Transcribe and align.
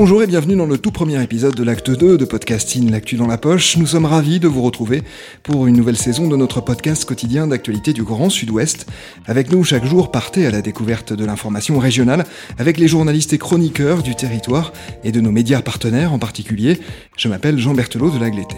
Bonjour 0.00 0.22
et 0.22 0.28
bienvenue 0.28 0.54
dans 0.54 0.64
le 0.64 0.78
tout 0.78 0.92
premier 0.92 1.20
épisode 1.20 1.56
de 1.56 1.64
l'acte 1.64 1.90
2 1.90 2.18
de 2.18 2.24
Podcasting 2.24 2.88
L'actu 2.88 3.16
dans 3.16 3.26
la 3.26 3.36
poche. 3.36 3.76
Nous 3.78 3.86
sommes 3.88 4.04
ravis 4.04 4.38
de 4.38 4.46
vous 4.46 4.62
retrouver 4.62 5.02
pour 5.42 5.66
une 5.66 5.76
nouvelle 5.76 5.96
saison 5.96 6.28
de 6.28 6.36
notre 6.36 6.60
podcast 6.60 7.04
quotidien 7.04 7.48
d'actualité 7.48 7.92
du 7.92 8.04
Grand 8.04 8.30
Sud-Ouest. 8.30 8.86
Avec 9.26 9.50
nous 9.50 9.64
chaque 9.64 9.84
jour, 9.84 10.12
partez 10.12 10.46
à 10.46 10.52
la 10.52 10.62
découverte 10.62 11.12
de 11.12 11.24
l'information 11.24 11.80
régionale 11.80 12.26
avec 12.58 12.78
les 12.78 12.86
journalistes 12.86 13.32
et 13.32 13.38
chroniqueurs 13.38 14.04
du 14.04 14.14
territoire 14.14 14.72
et 15.02 15.10
de 15.10 15.20
nos 15.20 15.32
médias 15.32 15.62
partenaires 15.62 16.12
en 16.12 16.20
particulier. 16.20 16.78
Je 17.16 17.26
m'appelle 17.26 17.58
Jean 17.58 17.74
Berthelot 17.74 18.10
de 18.10 18.20
Lagleté. 18.20 18.54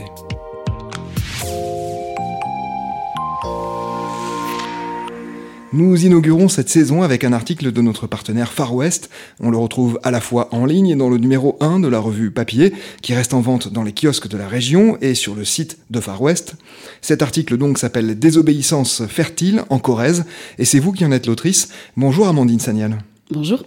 Nous 5.72 6.04
inaugurons 6.04 6.48
cette 6.48 6.68
saison 6.68 7.02
avec 7.02 7.22
un 7.22 7.32
article 7.32 7.70
de 7.70 7.80
notre 7.80 8.08
partenaire 8.08 8.52
Far 8.52 8.74
West. 8.74 9.08
On 9.38 9.50
le 9.50 9.56
retrouve 9.56 10.00
à 10.02 10.10
la 10.10 10.20
fois 10.20 10.48
en 10.52 10.66
ligne 10.66 10.88
et 10.88 10.96
dans 10.96 11.08
le 11.08 11.16
numéro 11.16 11.56
1 11.60 11.78
de 11.78 11.86
la 11.86 12.00
revue 12.00 12.32
papier, 12.32 12.72
qui 13.02 13.14
reste 13.14 13.34
en 13.34 13.40
vente 13.40 13.72
dans 13.72 13.84
les 13.84 13.92
kiosques 13.92 14.26
de 14.26 14.36
la 14.36 14.48
région 14.48 14.98
et 15.00 15.14
sur 15.14 15.36
le 15.36 15.44
site 15.44 15.78
de 15.90 16.00
Far 16.00 16.20
West. 16.20 16.54
Cet 17.02 17.22
article 17.22 17.56
donc 17.56 17.78
s'appelle 17.78 18.18
Désobéissance 18.18 19.06
fertile 19.06 19.62
en 19.70 19.78
Corrèze, 19.78 20.24
et 20.58 20.64
c'est 20.64 20.80
vous 20.80 20.90
qui 20.90 21.04
en 21.04 21.12
êtes 21.12 21.28
l'autrice. 21.28 21.68
Bonjour 21.96 22.26
Amandine 22.26 22.58
Sagnal. 22.58 22.98
Bonjour. 23.30 23.62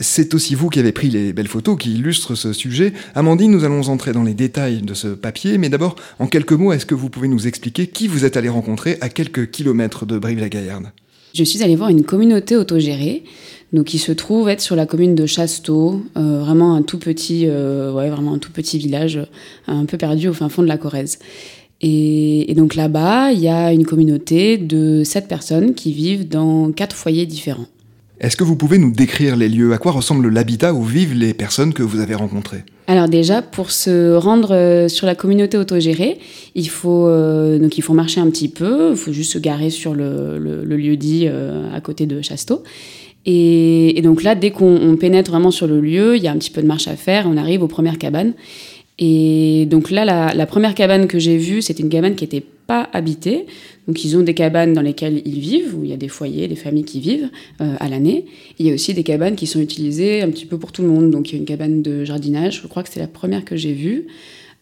C'est 0.00 0.32
aussi 0.32 0.54
vous 0.54 0.70
qui 0.70 0.78
avez 0.78 0.92
pris 0.92 1.10
les 1.10 1.34
belles 1.34 1.46
photos 1.46 1.76
qui 1.78 1.92
illustrent 1.92 2.36
ce 2.36 2.54
sujet. 2.54 2.94
Amandine, 3.14 3.50
nous 3.50 3.64
allons 3.64 3.88
entrer 3.88 4.12
dans 4.12 4.22
les 4.22 4.32
détails 4.32 4.80
de 4.80 4.94
ce 4.94 5.08
papier, 5.08 5.58
mais 5.58 5.68
d'abord, 5.68 5.94
en 6.18 6.26
quelques 6.26 6.52
mots, 6.52 6.72
est-ce 6.72 6.86
que 6.86 6.94
vous 6.94 7.10
pouvez 7.10 7.28
nous 7.28 7.46
expliquer 7.46 7.86
qui 7.86 8.08
vous 8.08 8.24
êtes 8.24 8.38
allé 8.38 8.48
rencontrer 8.48 8.96
à 9.02 9.10
quelques 9.10 9.50
kilomètres 9.50 10.06
de 10.06 10.18
Brive-la-Gaillarde? 10.18 10.90
Je 11.34 11.44
suis 11.44 11.62
allée 11.62 11.76
voir 11.76 11.90
une 11.90 12.04
communauté 12.04 12.56
autogérée, 12.56 13.24
donc 13.72 13.86
qui 13.86 13.98
se 13.98 14.12
trouve 14.12 14.48
être 14.48 14.60
sur 14.60 14.76
la 14.76 14.86
commune 14.86 15.14
de 15.14 15.26
Chasteau, 15.26 16.02
euh, 16.16 16.40
vraiment 16.40 16.74
un 16.74 16.82
tout 16.82 16.98
petit, 16.98 17.46
euh, 17.46 17.92
ouais, 17.92 18.10
vraiment 18.10 18.34
un 18.34 18.38
tout 18.38 18.52
petit 18.52 18.78
village, 18.78 19.16
euh, 19.16 19.24
un 19.66 19.86
peu 19.86 19.96
perdu 19.96 20.28
au 20.28 20.34
fin 20.34 20.48
fond 20.48 20.62
de 20.62 20.68
la 20.68 20.76
Corrèze. 20.76 21.18
Et, 21.80 22.50
et 22.50 22.54
donc 22.54 22.74
là-bas, 22.74 23.32
il 23.32 23.40
y 23.40 23.48
a 23.48 23.72
une 23.72 23.86
communauté 23.86 24.58
de 24.58 25.02
sept 25.04 25.26
personnes 25.26 25.74
qui 25.74 25.92
vivent 25.92 26.28
dans 26.28 26.70
quatre 26.70 26.94
foyers 26.94 27.26
différents. 27.26 27.66
Est-ce 28.22 28.36
que 28.36 28.44
vous 28.44 28.54
pouvez 28.54 28.78
nous 28.78 28.92
décrire 28.92 29.34
les 29.34 29.48
lieux? 29.48 29.72
À 29.72 29.78
quoi 29.78 29.90
ressemble 29.90 30.28
l'habitat 30.28 30.74
où 30.74 30.84
vivent 30.84 31.14
les 31.14 31.34
personnes 31.34 31.72
que 31.72 31.82
vous 31.82 31.98
avez 31.98 32.14
rencontrées? 32.14 32.62
Alors 32.86 33.08
déjà, 33.08 33.42
pour 33.42 33.72
se 33.72 34.14
rendre 34.14 34.54
euh, 34.54 34.86
sur 34.86 35.08
la 35.08 35.16
communauté 35.16 35.58
autogérée, 35.58 36.20
il 36.54 36.68
faut, 36.68 37.08
euh, 37.08 37.58
il 37.76 37.82
faut 37.82 37.94
marcher 37.94 38.20
un 38.20 38.30
petit 38.30 38.46
peu, 38.46 38.90
il 38.92 38.96
faut 38.96 39.12
juste 39.12 39.32
se 39.32 39.38
garer 39.38 39.70
sur 39.70 39.92
le, 39.92 40.38
lieu 40.64 40.96
dit 40.96 41.24
euh, 41.26 41.74
à 41.74 41.80
côté 41.80 42.06
de 42.06 42.22
Chasteau. 42.22 42.62
Et, 43.26 44.00
donc 44.04 44.22
là, 44.22 44.36
dès 44.36 44.52
qu'on 44.52 44.96
pénètre 44.96 45.32
vraiment 45.32 45.50
sur 45.50 45.66
le 45.66 45.80
lieu, 45.80 46.16
il 46.16 46.22
y 46.22 46.28
a 46.28 46.32
un 46.32 46.36
petit 46.36 46.50
peu 46.50 46.62
de 46.62 46.66
marche 46.68 46.86
à 46.86 46.94
faire, 46.94 47.26
on 47.26 47.36
arrive 47.36 47.64
aux 47.64 47.68
premières 47.68 47.98
cabanes. 47.98 48.34
Et 49.04 49.66
donc 49.66 49.90
là, 49.90 50.32
la, 50.32 50.46
première 50.46 50.76
cabane 50.76 51.08
que 51.08 51.18
j'ai 51.18 51.36
vue, 51.36 51.60
c'était 51.60 51.82
une 51.82 51.88
cabane 51.88 52.14
qui 52.14 52.22
n'était 52.22 52.44
pas 52.68 52.88
habitée. 52.92 53.46
Donc 53.88 54.04
ils 54.04 54.16
ont 54.16 54.20
des 54.20 54.32
cabanes 54.32 54.74
dans 54.74 54.80
lesquelles 54.80 55.22
ils 55.24 55.40
vivent, 55.40 55.76
où 55.76 55.82
il 55.82 55.90
y 55.90 55.92
a 55.92 55.96
des 55.96 56.06
foyers, 56.06 56.46
des 56.46 56.54
familles 56.54 56.84
qui 56.84 57.00
vivent 57.00 57.28
euh, 57.60 57.74
à 57.80 57.88
l'année. 57.88 58.26
Il 58.60 58.66
y 58.68 58.70
a 58.70 58.74
aussi 58.74 58.94
des 58.94 59.02
cabanes 59.02 59.34
qui 59.34 59.48
sont 59.48 59.58
utilisées 59.58 60.22
un 60.22 60.30
petit 60.30 60.46
peu 60.46 60.56
pour 60.56 60.70
tout 60.70 60.82
le 60.82 60.88
monde. 60.88 61.10
Donc 61.10 61.30
il 61.30 61.32
y 61.32 61.34
a 61.34 61.40
une 61.40 61.46
cabane 61.46 61.82
de 61.82 62.04
jardinage, 62.04 62.60
je 62.62 62.68
crois 62.68 62.84
que 62.84 62.90
c'est 62.90 63.00
la 63.00 63.08
première 63.08 63.44
que 63.44 63.56
j'ai 63.56 63.72
vue. 63.72 64.06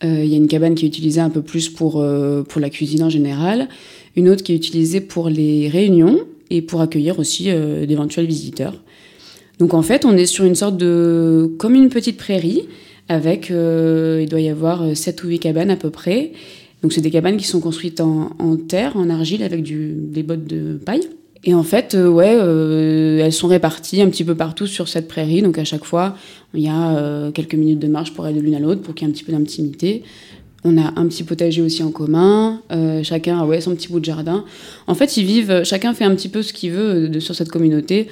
Euh, 0.05 0.25
il 0.25 0.31
y 0.31 0.33
a 0.33 0.39
une 0.39 0.49
cabane 0.49 0.75
qui 0.75 0.87
est 0.87 0.89
utilisée 0.89 1.21
un 1.21 1.29
peu 1.29 1.43
plus 1.43 1.69
pour, 1.69 2.01
euh, 2.01 2.43
pour 2.43 2.63
la 2.63 2.71
cuisine 2.71 3.03
en 3.03 3.11
général. 3.11 3.69
Une 4.17 4.31
autre 4.31 4.43
qui 4.43 4.53
est 4.53 4.57
utilisée 4.57 5.03
pour 5.03 5.29
les 5.29 5.69
réunions 5.69 6.21
et 6.49 6.63
pour 6.63 6.81
accueillir 6.81 7.19
aussi 7.19 7.51
d'éventuels 7.87 8.27
visiteurs. 8.27 8.81
Donc 9.59 9.75
en 9.75 9.83
fait, 9.83 10.07
on 10.07 10.17
est 10.17 10.25
sur 10.25 10.47
une 10.47 10.55
sorte 10.55 10.79
de... 10.79 11.51
comme 11.59 11.75
une 11.75 11.91
petite 11.91 12.17
prairie 12.17 12.63
avec, 13.11 13.51
il 13.51 14.27
doit 14.31 14.41
y 14.41 14.49
avoir 14.49 14.97
7 14.97 15.25
ou 15.25 15.29
8 15.29 15.39
cabanes 15.41 15.71
à 15.71 15.77
peu 15.77 15.91
près. 15.91 16.33
Donc 16.83 16.93
c'est 16.93 17.01
des 17.01 17.11
cabanes 17.11 17.37
qui 17.37 17.47
sont 17.47 17.61
construites 17.61 18.01
en, 18.01 18.57
terre, 18.57 18.97
en 18.97 19.11
argile, 19.11 19.43
avec 19.43 19.63
des 19.63 20.23
bottes 20.23 20.47
de 20.47 20.79
paille. 20.85 21.09
Et 21.45 21.55
en 21.55 21.63
fait, 21.63 21.95
euh, 21.95 22.09
ouais, 22.09 22.37
euh, 22.39 23.25
elles 23.25 23.33
sont 23.33 23.49
réparties 23.49 24.03
un 24.03 24.11
petit 24.11 24.25
peu 24.25 24.35
partout 24.35 24.67
sur 24.67 24.89
cette 24.89 25.09
prairie. 25.09 25.43
Donc 25.43 25.59
à 25.59 25.65
chaque 25.65 25.85
fois, 25.85 26.17
il 26.55 26.61
y 26.61 26.69
a 26.69 26.97
euh, 26.97 27.31
quelques 27.31 27.55
minutes 27.55 27.79
de 27.79 27.89
marche 27.89 28.13
pour 28.13 28.27
aller 28.27 28.39
de 28.39 28.45
l'une 28.45 28.55
à 28.55 28.59
l'autre, 28.59 28.83
pour 28.83 28.95
qu'il 28.95 29.07
y 29.07 29.11
ait 29.11 29.13
un 29.13 29.15
petit 29.15 29.25
peu 29.25 29.33
d'intimité. 29.33 30.03
On 30.65 30.77
a 30.77 30.93
un 30.97 31.07
petit 31.07 31.23
potager 31.23 31.63
aussi 31.63 31.83
en 31.83 31.91
commun. 31.91 32.61
chacun 33.03 33.39
a 33.39 33.47
ouais, 33.47 33.63
son 33.63 33.75
petit 33.75 33.89
bout 33.89 34.01
de 34.01 34.05
jardin. 34.05 34.45
En 34.87 34.95
fait, 34.95 35.17
ils 35.17 35.25
vivent, 35.25 35.63
chacun 35.65 35.95
fait 35.95 36.05
un 36.05 36.15
petit 36.15 36.29
peu 36.29 36.43
ce 36.43 36.53
qu'il 36.53 36.73
veut 36.73 37.19
sur 37.19 37.35
cette 37.35 37.49
communauté. 37.49 38.09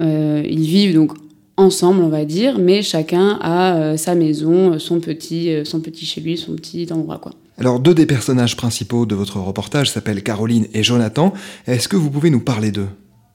ils 0.00 0.64
vivent 0.64 0.94
donc 0.94 1.12
ensemble, 1.56 2.02
on 2.02 2.08
va 2.08 2.24
dire, 2.24 2.58
mais 2.58 2.82
chacun 2.82 3.38
a 3.40 3.96
sa 3.96 4.14
maison, 4.14 4.78
son 4.78 5.00
petit, 5.00 5.50
son 5.64 5.80
petit 5.80 6.06
chez 6.06 6.20
lui, 6.20 6.36
son 6.36 6.54
petit 6.54 6.86
endroit, 6.92 7.18
quoi. 7.18 7.32
Alors, 7.58 7.78
deux 7.78 7.94
des 7.94 8.06
personnages 8.06 8.56
principaux 8.56 9.06
de 9.06 9.14
votre 9.14 9.38
reportage 9.38 9.90
s'appellent 9.90 10.22
Caroline 10.22 10.66
et 10.72 10.82
Jonathan. 10.82 11.32
Est-ce 11.66 11.88
que 11.88 11.96
vous 11.96 12.10
pouvez 12.10 12.30
nous 12.30 12.40
parler 12.40 12.72
d'eux? 12.72 12.88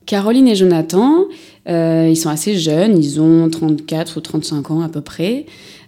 Caroline 0.07 0.47
et 0.47 0.55
Jonathan, 0.55 1.25
euh, 1.69 2.07
ils 2.09 2.15
sont 2.15 2.29
assez 2.29 2.57
jeunes, 2.57 2.97
ils 2.97 3.19
ont 3.21 3.49
34 3.49 4.17
ou 4.17 4.21
35 4.21 4.71
ans 4.71 4.81
à 4.81 4.89
peu 4.89 5.01
près. 5.01 5.45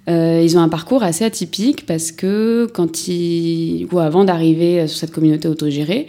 Euh, 0.09 0.41
ils 0.43 0.57
ont 0.57 0.61
un 0.61 0.69
parcours 0.69 1.03
assez 1.03 1.23
atypique 1.23 1.85
parce 1.85 2.11
que 2.11 2.67
quand 2.73 3.07
ils, 3.07 3.87
ou 3.91 3.99
avant 3.99 4.25
d'arriver 4.25 4.87
sur 4.87 4.97
cette 4.97 5.11
communauté 5.11 5.47
autogérée, 5.47 6.07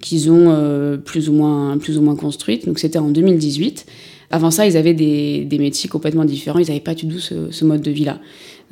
qu'ils 0.00 0.30
ont 0.30 0.50
euh, 0.50 0.96
plus, 0.96 1.28
ou 1.28 1.32
moins, 1.32 1.78
plus 1.78 1.96
ou 1.98 2.02
moins 2.02 2.16
construite, 2.16 2.66
donc 2.66 2.80
c'était 2.80 2.98
en 2.98 3.10
2018, 3.10 3.86
avant 4.32 4.50
ça, 4.50 4.66
ils 4.66 4.76
avaient 4.76 4.94
des, 4.94 5.58
métiers 5.58 5.88
complètement 5.88 6.24
différents, 6.24 6.58
ils 6.58 6.66
n'avaient 6.66 6.80
pas 6.80 6.94
du 6.94 7.06
tout 7.06 7.20
ce 7.20 7.64
mode 7.64 7.82
de 7.82 7.90
vie-là. 7.90 8.18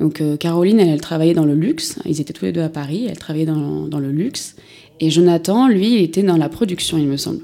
Donc 0.01 0.19
euh, 0.19 0.35
Caroline, 0.35 0.79
elle, 0.79 0.99
travaillait 0.99 1.35
dans 1.35 1.45
le 1.45 1.53
luxe. 1.53 1.99
Ils 2.05 2.19
étaient 2.19 2.33
tous 2.33 2.45
les 2.45 2.51
deux 2.51 2.61
à 2.61 2.69
Paris. 2.69 3.05
Elle 3.07 3.19
travaillait 3.19 3.45
dans, 3.45 3.99
le 3.99 4.11
luxe. 4.11 4.55
Et 4.99 5.11
Jonathan, 5.11 5.67
lui, 5.67 5.93
il 5.93 6.01
était 6.01 6.23
dans 6.23 6.37
la 6.37 6.49
production, 6.49 6.97
il 6.97 7.07
me 7.07 7.17
semble. 7.17 7.41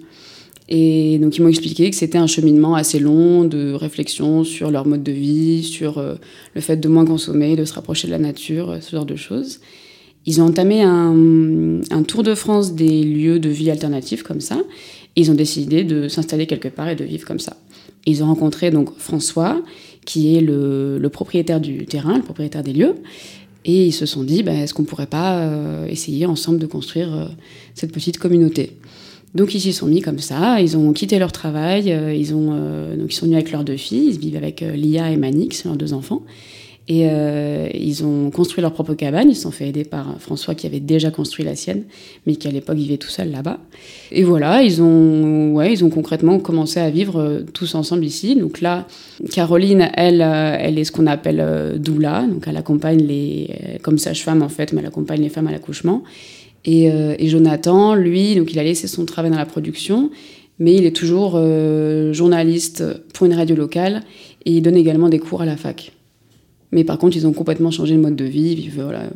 Et 0.68 1.18
donc 1.20 1.38
ils 1.38 1.42
m'ont 1.42 1.48
expliqué 1.48 1.90
que 1.90 1.96
c'était 1.96 2.18
un 2.18 2.28
cheminement 2.28 2.76
assez 2.76 3.00
long 3.00 3.46
de 3.46 3.72
réflexion 3.72 4.44
sur 4.44 4.70
leur 4.70 4.86
mode 4.86 5.04
de 5.04 5.14
vie, 5.14 5.64
sur 5.64 5.98
euh, 6.00 6.16
le 6.56 6.62
fait 6.62 6.76
de 6.76 6.88
moins 6.90 7.06
consommer, 7.06 7.56
de 7.56 7.64
se 7.64 7.74
rapprocher 7.74 8.08
de 8.08 8.12
la 8.12 8.20
nature, 8.20 8.78
ce 8.82 8.96
genre 8.96 9.06
de 9.06 9.16
choses. 9.16 9.62
Ils 10.26 10.42
ont 10.42 10.46
entamé 10.46 10.82
un, 10.82 11.80
un 11.90 12.04
tour 12.04 12.24
de 12.24 12.36
France 12.36 12.74
des 12.74 13.04
lieux 13.04 13.40
de 13.40 13.48
vie 13.48 13.72
alternatifs 13.72 14.24
comme 14.24 14.42
ça. 14.42 14.58
Et 15.16 15.22
ils 15.22 15.32
ont 15.32 15.36
décidé 15.36 15.84
de 15.84 16.10
s'installer 16.10 16.48
quelque 16.48 16.68
part 16.68 16.90
et 16.90 16.96
de 16.96 17.06
vivre 17.06 17.26
comme 17.26 17.40
ça. 17.40 17.56
Ils 18.08 18.24
ont 18.24 18.28
rencontré 18.28 18.72
donc 18.72 18.98
François, 18.98 19.62
qui 20.06 20.36
est 20.36 20.42
le, 20.42 21.08
propriétaire 21.12 21.60
du 21.60 21.86
terrain, 21.86 22.16
le 22.16 22.24
propriétaire 22.24 22.64
des 22.64 22.74
lieux. 22.74 22.96
Et 23.66 23.88
ils 23.88 23.92
se 23.92 24.06
sont 24.06 24.24
dit, 24.24 24.44
bah, 24.44 24.54
est-ce 24.54 24.74
qu'on 24.74 24.84
ne 24.84 24.88
pourrait 24.88 25.08
pas 25.08 25.40
euh, 25.40 25.86
essayer 25.88 26.26
ensemble 26.26 26.58
de 26.58 26.66
construire 26.66 27.14
euh, 27.14 27.26
cette 27.76 27.92
petite 27.92 28.18
communauté? 28.18 28.78
Donc 29.36 29.54
ils 29.54 29.60
s'y 29.60 29.74
sont 29.74 29.88
mis 29.88 30.02
comme 30.02 30.20
ça, 30.20 30.62
ils 30.62 30.78
ont 30.78 30.94
quitté 30.94 31.20
leur 31.20 31.34
travail, 31.34 31.92
euh, 31.92 32.14
ils, 32.14 32.34
ont, 32.34 32.52
donc 32.96 33.12
ils 33.12 33.16
sont 33.16 33.26
venus 33.26 33.38
avec 33.38 33.52
leurs 33.52 33.66
deux 33.66 33.76
filles, 33.76 34.12
ils 34.14 34.20
vivent 34.20 34.38
avec 34.38 34.62
Lia 34.62 35.12
et 35.12 35.18
Manix, 35.18 35.66
leurs 35.66 35.76
deux 35.76 35.92
enfants. 35.92 36.24
Et 36.90 37.10
euh, 37.10 37.68
ils 37.74 38.06
ont 38.06 38.32
construit 38.32 38.62
leur 38.62 38.72
propre 38.72 38.94
cabane. 38.94 39.30
Ils 39.30 39.36
se 39.36 39.42
sont 39.42 39.52
fait 39.52 39.68
aider 39.68 39.84
par 39.84 40.20
François 40.20 40.56
qui 40.56 40.66
avait 40.68 40.80
déjà 40.80 41.12
construit 41.12 41.44
la 41.44 41.56
sienne, 41.56 41.84
mais 42.26 42.36
qui 42.38 42.48
à 42.48 42.52
l'époque 42.52 42.78
vivait 42.78 42.98
tout 42.98 43.10
seul 43.10 43.30
là-bas. 43.30 43.60
Et 44.12 44.24
voilà, 44.24 44.64
ils 44.64 44.82
ont, 44.82 45.52
ouais, 45.54 45.74
ils 45.74 45.84
ont 45.84 45.90
concrètement 45.90 46.40
commencé 46.40 46.80
à 46.80 46.90
vivre 46.90 47.20
euh, 47.20 47.42
tous 47.54 47.76
ensemble 47.76 48.06
ici. 48.06 48.36
Donc 48.36 48.62
là, 48.62 48.88
Caroline, 49.32 49.90
elle, 49.96 50.22
euh, 50.22 50.56
elle 50.58 50.80
est 50.80 50.86
ce 50.86 50.94
qu'on 50.94 51.08
appelle 51.08 51.76
doula. 51.78 52.26
Donc 52.26 52.46
elle 52.48 52.56
accompagne 52.56 53.04
les, 53.04 53.50
comme 53.82 53.98
sage-femme 53.98 54.42
en 54.42 54.50
fait, 54.50 54.72
mais 54.72 54.80
elle 54.80 54.88
accompagne 54.88 55.22
les 55.22 55.30
femmes 55.30 55.48
à 55.48 55.52
l'accouchement. 55.52 56.04
Et, 56.64 56.86
et, 56.86 57.30
Jonathan, 57.30 57.96
lui, 57.96 58.36
donc 58.36 58.52
il 58.52 58.60
a 58.60 58.64
laissé 58.64 58.88
son 58.88 59.06
travail 59.06 59.32
dans 59.32 59.38
la 59.38 59.46
production, 59.46 60.10
mais 60.60 60.76
il 60.76 60.86
est 60.86 60.96
toujours 60.96 61.40
journaliste 62.12 62.84
pour 63.14 63.26
une 63.26 63.36
radio 63.36 63.56
locale 63.56 64.02
et 64.44 64.52
il 64.52 64.62
donne 64.62 64.76
également 64.76 65.08
des 65.08 65.20
cours 65.20 65.42
à 65.42 65.46
la 65.46 65.56
fac. 65.56 65.94
Mais 66.72 66.84
par 66.84 66.98
contre, 66.98 67.16
ils 67.16 67.26
ont 67.26 67.34
complètement 67.34 67.72
changé 67.72 67.96
le 67.96 68.02
mode 68.02 68.16
de 68.16 68.26
vie. 68.26 68.70
voilà, 68.76 69.10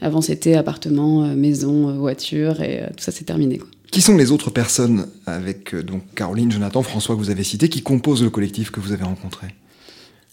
avant, 0.00 0.20
c'était 0.20 0.54
appartement, 0.54 1.24
euh, 1.24 1.34
maison, 1.34 1.88
euh, 1.88 1.92
voiture, 1.94 2.60
et 2.62 2.82
euh, 2.82 2.86
tout 2.96 3.02
ça, 3.02 3.12
c'est 3.12 3.24
terminé. 3.24 3.60
Qui 3.90 4.00
sont 4.00 4.16
les 4.16 4.30
autres 4.30 4.50
personnes, 4.50 5.06
avec 5.26 5.74
donc 5.74 6.02
Caroline, 6.14 6.52
Jonathan, 6.52 6.82
François 6.82 7.14
que 7.14 7.20
vous 7.20 7.30
avez 7.30 7.42
cité, 7.42 7.68
qui 7.68 7.82
composent 7.82 8.22
le 8.22 8.30
collectif 8.30 8.70
que 8.70 8.80
vous 8.80 8.92
avez 8.92 9.04
rencontré? 9.04 9.48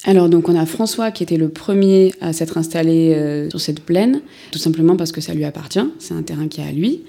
Alors 0.04 0.30
donc 0.30 0.50
on 0.50 0.56
a 0.56 0.66
François 0.68 1.10
qui 1.10 1.24
était 1.24 1.38
le 1.38 1.50
premier 1.50 2.14
à 2.22 2.32
s'être 2.34 2.58
installé 2.58 3.48
sur 3.50 3.62
cette 3.62 3.80
plaine, 3.80 4.22
tout 4.52 4.60
simplement 4.60 4.98
parce 4.98 5.12
que 5.14 5.22
ça 5.22 5.34
lui 5.34 5.46
appartient, 5.46 5.88
c'est 6.00 6.14
un 6.14 6.22
terrain 6.22 6.48
qui 6.48 6.60
est 6.60 6.66
à 6.66 6.72
lui. 6.72 7.06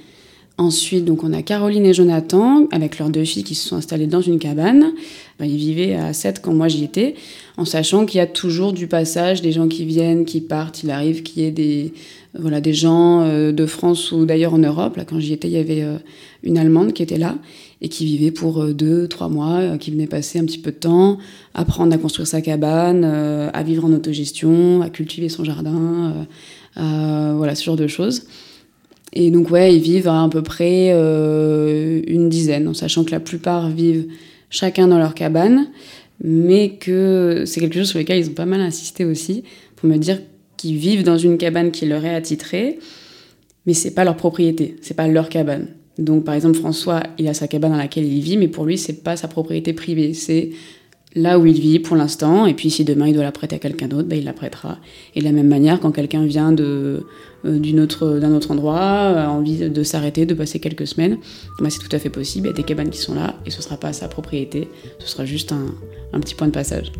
Ensuite, 0.59 1.05
donc, 1.05 1.23
on 1.23 1.35
a 1.35 1.43
Caroline 1.43 1.85
et 1.85 1.93
Jonathan, 1.93 2.67
avec 2.71 2.99
leurs 2.99 3.11
deux 3.11 3.25
filles 3.25 3.45
qui 3.45 3.55
se 3.55 3.69
sont 3.69 3.77
installées 3.77 4.07
dans 4.07 4.23
une 4.23 4.39
cabane. 4.39 4.93
Ils 5.39 5.57
vivaient 5.57 5.95
à 5.95 6.15
7 6.15 6.41
quand 6.41 6.55
moi 6.55 6.69
j'y 6.69 6.83
étais, 6.83 7.15
en 7.59 7.67
sachant 7.67 8.07
qu'il 8.07 8.17
y 8.19 8.21
a 8.23 8.27
toujours 8.27 8.73
du 8.73 8.87
passage, 8.87 9.43
des 9.43 9.53
gens 9.53 9.69
qui 9.69 9.85
viennent, 9.85 10.25
qui 10.25 10.41
partent. 10.41 10.83
Il 10.83 10.91
arrive 10.91 11.23
qu'il 11.23 11.43
y 11.43 11.47
ait 11.47 11.51
des, 11.51 11.93
voilà, 12.33 12.63
des 12.63 12.73
gens 12.73 13.21
euh, 13.21 13.53
de 13.53 13.67
France 13.67 14.13
ou 14.13 14.25
d'ailleurs 14.25 14.55
en 14.55 14.59
Europe. 14.59 14.97
Là, 14.97 15.05
quand 15.05 15.21
j'y 15.21 15.35
étais, 15.35 15.49
il 15.49 15.55
y 15.55 15.59
avait 15.59 15.83
euh, 15.83 15.99
une 16.43 16.57
Allemande 16.57 16.95
qui 16.95 17.03
était 17.03 17.19
là. 17.19 17.37
et 17.83 17.91
qui 17.91 18.07
vivait 18.07 18.31
pour 18.31 18.65
deux, 18.69 19.09
trois 19.09 19.29
mois, 19.29 19.77
qui 19.77 19.91
venait 19.91 20.07
passer 20.07 20.39
un 20.39 20.47
petit 20.47 20.59
peu 20.59 20.71
de 20.71 20.77
temps, 20.77 21.19
apprendre 21.53 21.93
à 21.95 21.99
construire 21.99 22.27
sa 22.27 22.41
cabane, 22.41 23.05
à 23.05 23.63
vivre 23.63 23.85
en 23.85 23.93
autogestion, 23.93 24.81
à 24.81 24.89
cultiver 24.89 25.29
son 25.29 25.45
jardin, 25.45 26.27
voilà, 26.77 27.55
ce 27.55 27.63
genre 27.63 27.77
de 27.77 27.87
choses. 27.87 28.23
Et 29.13 29.31
donc, 29.31 29.51
ouais, 29.51 29.75
ils 29.75 29.83
vivent 29.83 30.09
à, 30.09 30.29
peu 30.31 30.43
près 30.43 30.91
une 30.91 32.29
dizaine, 32.29 32.69
en 32.69 32.75
sachant 32.75 33.05
que 33.05 33.13
la 33.13 33.21
plupart 33.21 33.71
vivent 33.71 34.07
chacun 34.51 34.89
dans 34.89 34.99
leur 34.99 35.15
cabane, 35.15 35.69
mais 36.23 36.71
que 36.71 37.45
c'est 37.47 37.61
quelque 37.61 37.79
chose 37.79 37.89
sur 37.89 37.99
lequel 37.99 38.19
ils 38.19 38.31
ont 38.31 38.35
pas 38.35 38.47
mal 38.47 38.61
insisté 38.61 39.05
aussi, 39.05 39.45
pour 39.77 39.89
me 39.89 39.97
dire 39.97 40.21
qu'ils 40.57 40.77
vivent 40.77 41.03
dans 41.03 41.19
une 41.19 41.39
cabane 41.39 41.71
qui 41.71 41.87
leur 41.87 42.05
est 42.05 42.15
attitrée, 42.15 42.79
mais 43.67 43.75
c'est 43.75 43.95
pas 43.95 44.05
leur 44.05 44.17
propriété, 44.17 44.77
c'est 44.81 44.95
pas 44.95 45.09
leur 45.09 45.29
cabane. 45.29 45.69
Donc 45.99 46.25
par 46.25 46.35
exemple 46.35 46.59
François, 46.59 47.03
il 47.19 47.27
a 47.29 47.35
sa 47.35 47.49
cabane 47.49 47.73
dans 47.73 47.79
laquelle 47.79 48.05
il 48.05 48.21
vit, 48.21 48.37
mais 48.37 48.49
pour 48.49 48.65
lui 48.65 48.79
c'est 48.79 49.03
pas 49.03 49.17
sa 49.17 49.29
propriété 49.29 49.73
privée, 49.73 50.15
c'est 50.15 50.51
là 51.15 51.39
où 51.39 51.47
il 51.47 51.61
vit 51.61 51.79
pour 51.79 51.97
l'instant, 51.97 52.47
et 52.47 52.55
puis 52.55 52.71
si 52.71 52.85
demain 52.85 53.09
il 53.09 53.15
doit 53.15 53.23
la 53.23 53.33
prêter 53.33 53.57
à 53.57 53.59
quelqu'un 53.59 53.89
d'autre, 53.89 54.09
ben, 54.09 54.19
il 54.19 54.25
la 54.25 54.33
prêtera. 54.33 54.79
Et 55.15 55.21
de 55.21 55.25
la 55.25 55.33
même 55.33 55.49
manière, 55.49 55.81
quand 55.81 55.93
quelqu'un 55.93 56.27
vient 56.27 56.55
euh, 56.59 57.01
d'un 57.45 57.79
autre, 57.79 58.21
autre 58.35 58.51
endroit, 58.51 58.81
a 58.81 59.29
envie 59.29 59.71
de, 59.71 59.83
s'arrêter, 59.83 60.27
de 60.27 60.35
passer 60.35 60.61
quelques 60.61 60.87
semaines, 60.87 61.19
ben, 61.61 61.71
c'est 61.71 61.81
tout 61.81 61.95
à 61.95 61.99
fait 61.99 62.11
possible, 62.11 62.49
il 62.49 62.51
y 62.51 62.53
a 62.53 62.57
des 62.57 62.63
cabanes 62.63 62.91
qui 62.91 62.99
sont 62.99 63.15
là, 63.15 63.35
et 63.47 63.51
ce 63.51 63.63
sera 63.63 63.77
pas 63.77 63.93
sa 63.93 64.09
propriété, 64.09 64.69
ce 64.99 65.09
sera 65.09 65.25
juste 65.25 65.53
un 65.53 66.21
petit 66.21 66.35
point 66.35 66.49
de 66.49 66.53
passage. 66.53 66.93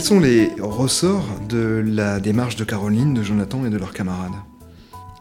Quels 0.00 0.08
sont 0.08 0.20
les 0.20 0.48
ressorts 0.58 1.28
de 1.46 1.84
la 1.86 2.20
démarche 2.20 2.56
de 2.56 2.64
Caroline, 2.64 3.12
de 3.12 3.22
Jonathan 3.22 3.66
et 3.66 3.68
de 3.68 3.76
leurs 3.76 3.92
camarades 3.92 4.32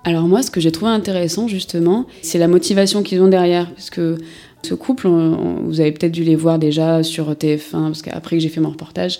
Alors 0.05 0.23
moi, 0.23 0.41
ce 0.41 0.49
que 0.49 0.61
j'ai 0.61 0.71
trouvé 0.71 0.91
intéressant, 0.91 1.49
justement, 1.49 2.07
c'est 2.21 2.37
la 2.37 2.47
motivation 2.47 3.03
qu'ils 3.03 3.21
ont 3.21 3.27
derrière. 3.27 3.69
Parce 3.71 3.89
que 3.89 4.17
ce 4.61 4.75
couple, 4.75 5.09
vous 5.09 5.81
avez 5.81 5.91
peut-être 5.91 6.13
dû 6.13 6.23
les 6.23 6.37
voir 6.37 6.59
déjà 6.59 7.03
sur 7.03 7.29
TF1, 7.29 7.87
parce 7.87 8.01
qu'après 8.01 8.37
que 8.37 8.41
j'ai 8.41 8.47
fait 8.47 8.61
mon 8.61 8.69
reportage, 8.69 9.19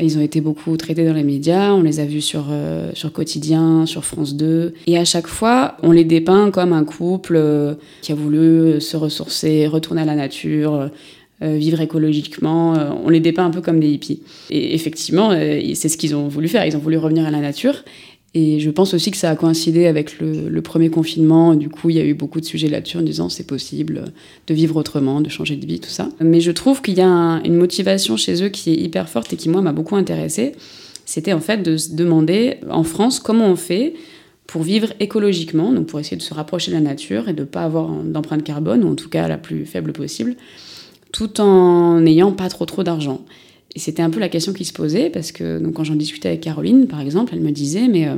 ils 0.00 0.18
ont 0.18 0.22
été 0.22 0.40
beaucoup 0.40 0.76
traités 0.76 1.06
dans 1.06 1.14
les 1.14 1.22
médias, 1.22 1.72
on 1.72 1.82
les 1.82 2.00
a 2.00 2.04
vus 2.04 2.20
sur, 2.20 2.46
euh, 2.50 2.90
sur 2.94 3.12
Quotidien, 3.12 3.86
sur 3.86 4.04
France 4.04 4.34
2. 4.34 4.74
Et 4.88 4.98
à 4.98 5.04
chaque 5.04 5.28
fois, 5.28 5.76
on 5.84 5.92
les 5.92 6.04
dépeint 6.04 6.50
comme 6.50 6.72
un 6.72 6.84
couple 6.84 7.36
euh, 7.36 7.74
qui 8.02 8.10
a 8.10 8.16
voulu 8.16 8.80
se 8.80 8.96
ressourcer, 8.96 9.68
retourner 9.68 10.02
à 10.02 10.04
la 10.04 10.16
nature, 10.16 10.90
euh, 11.42 11.56
vivre 11.56 11.82
écologiquement. 11.82 12.74
Euh, 12.74 12.90
on 13.04 13.10
les 13.10 13.20
dépeint 13.20 13.44
un 13.44 13.50
peu 13.50 13.60
comme 13.60 13.78
des 13.78 13.90
hippies. 13.90 14.22
Et 14.48 14.74
effectivement, 14.74 15.32
euh, 15.32 15.60
c'est 15.74 15.90
ce 15.90 15.98
qu'ils 15.98 16.16
ont 16.16 16.28
voulu 16.28 16.48
faire. 16.48 16.64
Ils 16.64 16.76
ont 16.76 16.80
voulu 16.80 16.96
revenir 16.96 17.26
à 17.26 17.30
la 17.30 17.40
nature. 17.40 17.84
Et 18.32 18.58
je 18.58 18.70
pense 18.70 18.94
aussi 18.94 19.10
que 19.10 19.18
ça 19.18 19.30
a 19.30 19.36
coïncidé 19.36 19.86
avec 19.86 20.18
le, 20.18 20.60
premier 20.62 20.88
confinement. 20.88 21.54
Du 21.54 21.68
coup, 21.68 21.90
il 21.90 21.96
y 21.96 22.00
a 22.00 22.04
eu 22.04 22.14
beaucoup 22.14 22.40
de 22.40 22.46
sujets 22.46 22.68
là-dessus 22.68 22.96
en 22.96 23.02
disant 23.02 23.28
c'est 23.28 23.46
possible 23.46 24.04
de 24.46 24.54
vivre 24.54 24.76
autrement, 24.76 25.20
de 25.20 25.28
changer 25.28 25.56
de 25.56 25.66
vie, 25.66 25.78
tout 25.78 25.90
ça. 25.90 26.08
Mais 26.20 26.40
je 26.40 26.50
trouve 26.52 26.80
qu'il 26.80 26.94
y 26.94 27.02
a 27.02 27.06
une 27.44 27.56
motivation 27.56 28.16
chez 28.16 28.42
eux 28.42 28.48
qui 28.48 28.70
est 28.72 28.76
hyper 28.76 29.08
forte 29.08 29.32
et 29.34 29.36
qui, 29.36 29.50
moi, 29.50 29.60
m'a 29.60 29.72
beaucoup 29.72 29.96
intéressée. 29.96 30.52
C'était 31.04 31.34
en 31.34 31.40
fait 31.40 31.62
de 31.62 31.76
se 31.76 31.92
demander 31.92 32.56
en 32.70 32.82
France 32.82 33.20
comment 33.20 33.46
on 33.46 33.56
fait 33.56 33.92
pour 34.46 34.62
vivre 34.62 34.88
écologiquement, 35.00 35.72
donc 35.72 35.86
pour 35.86 36.00
essayer 36.00 36.16
de 36.16 36.22
se 36.22 36.32
rapprocher 36.32 36.70
de 36.70 36.76
la 36.76 36.82
nature 36.82 37.28
et 37.28 37.32
de 37.34 37.40
ne 37.40 37.46
pas 37.46 37.62
avoir 37.62 37.90
d'empreinte 37.90 38.42
carbone, 38.42 38.84
ou 38.84 38.92
en 38.92 38.94
tout 38.94 39.08
cas 39.08 39.28
la 39.28 39.38
plus 39.38 39.66
faible 39.66 39.92
possible 39.92 40.36
tout 41.16 41.40
en 41.40 41.98
n'ayant 41.98 42.32
pas 42.32 42.50
trop 42.50 42.66
trop 42.66 42.82
d'argent. 42.82 43.22
Et 43.74 43.78
c'était 43.78 44.02
un 44.02 44.10
peu 44.10 44.20
la 44.20 44.28
question 44.28 44.52
qui 44.52 44.66
se 44.66 44.72
posait, 44.74 45.08
parce 45.08 45.32
que 45.32 45.58
donc, 45.58 45.72
quand 45.72 45.84
j'en 45.84 45.94
discutais 45.94 46.28
avec 46.28 46.42
Caroline, 46.42 46.86
par 46.86 47.00
exemple, 47.00 47.32
elle 47.34 47.40
me 47.40 47.52
disait, 47.52 47.88
mais 47.88 48.06
euh, 48.06 48.16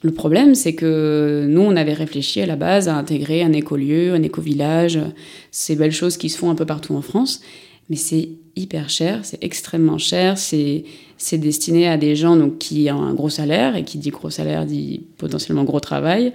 le 0.00 0.10
problème, 0.10 0.54
c'est 0.54 0.74
que 0.74 1.44
nous, 1.46 1.60
on 1.60 1.76
avait 1.76 1.92
réfléchi 1.92 2.40
à 2.40 2.46
la 2.46 2.56
base 2.56 2.88
à 2.88 2.96
intégrer 2.96 3.42
un 3.42 3.52
écolieu, 3.52 4.14
un 4.14 4.22
éco-village, 4.22 4.98
ces 5.50 5.76
belles 5.76 5.92
choses 5.92 6.16
qui 6.16 6.30
se 6.30 6.38
font 6.38 6.48
un 6.48 6.54
peu 6.54 6.64
partout 6.64 6.94
en 6.94 7.02
France, 7.02 7.42
mais 7.90 7.96
c'est 7.96 8.30
hyper 8.56 8.88
cher, 8.88 9.20
c'est 9.22 9.44
extrêmement 9.44 9.98
cher, 9.98 10.38
c'est 10.38 10.84
destiné 11.32 11.88
à 11.88 11.98
des 11.98 12.16
gens 12.16 12.36
donc, 12.36 12.56
qui 12.56 12.90
ont 12.90 13.02
un 13.02 13.12
gros 13.12 13.28
salaire, 13.28 13.76
et 13.76 13.84
qui 13.84 13.98
dit 13.98 14.08
gros 14.08 14.30
salaire 14.30 14.64
dit 14.64 15.02
potentiellement 15.18 15.64
gros 15.64 15.80
travail. 15.80 16.32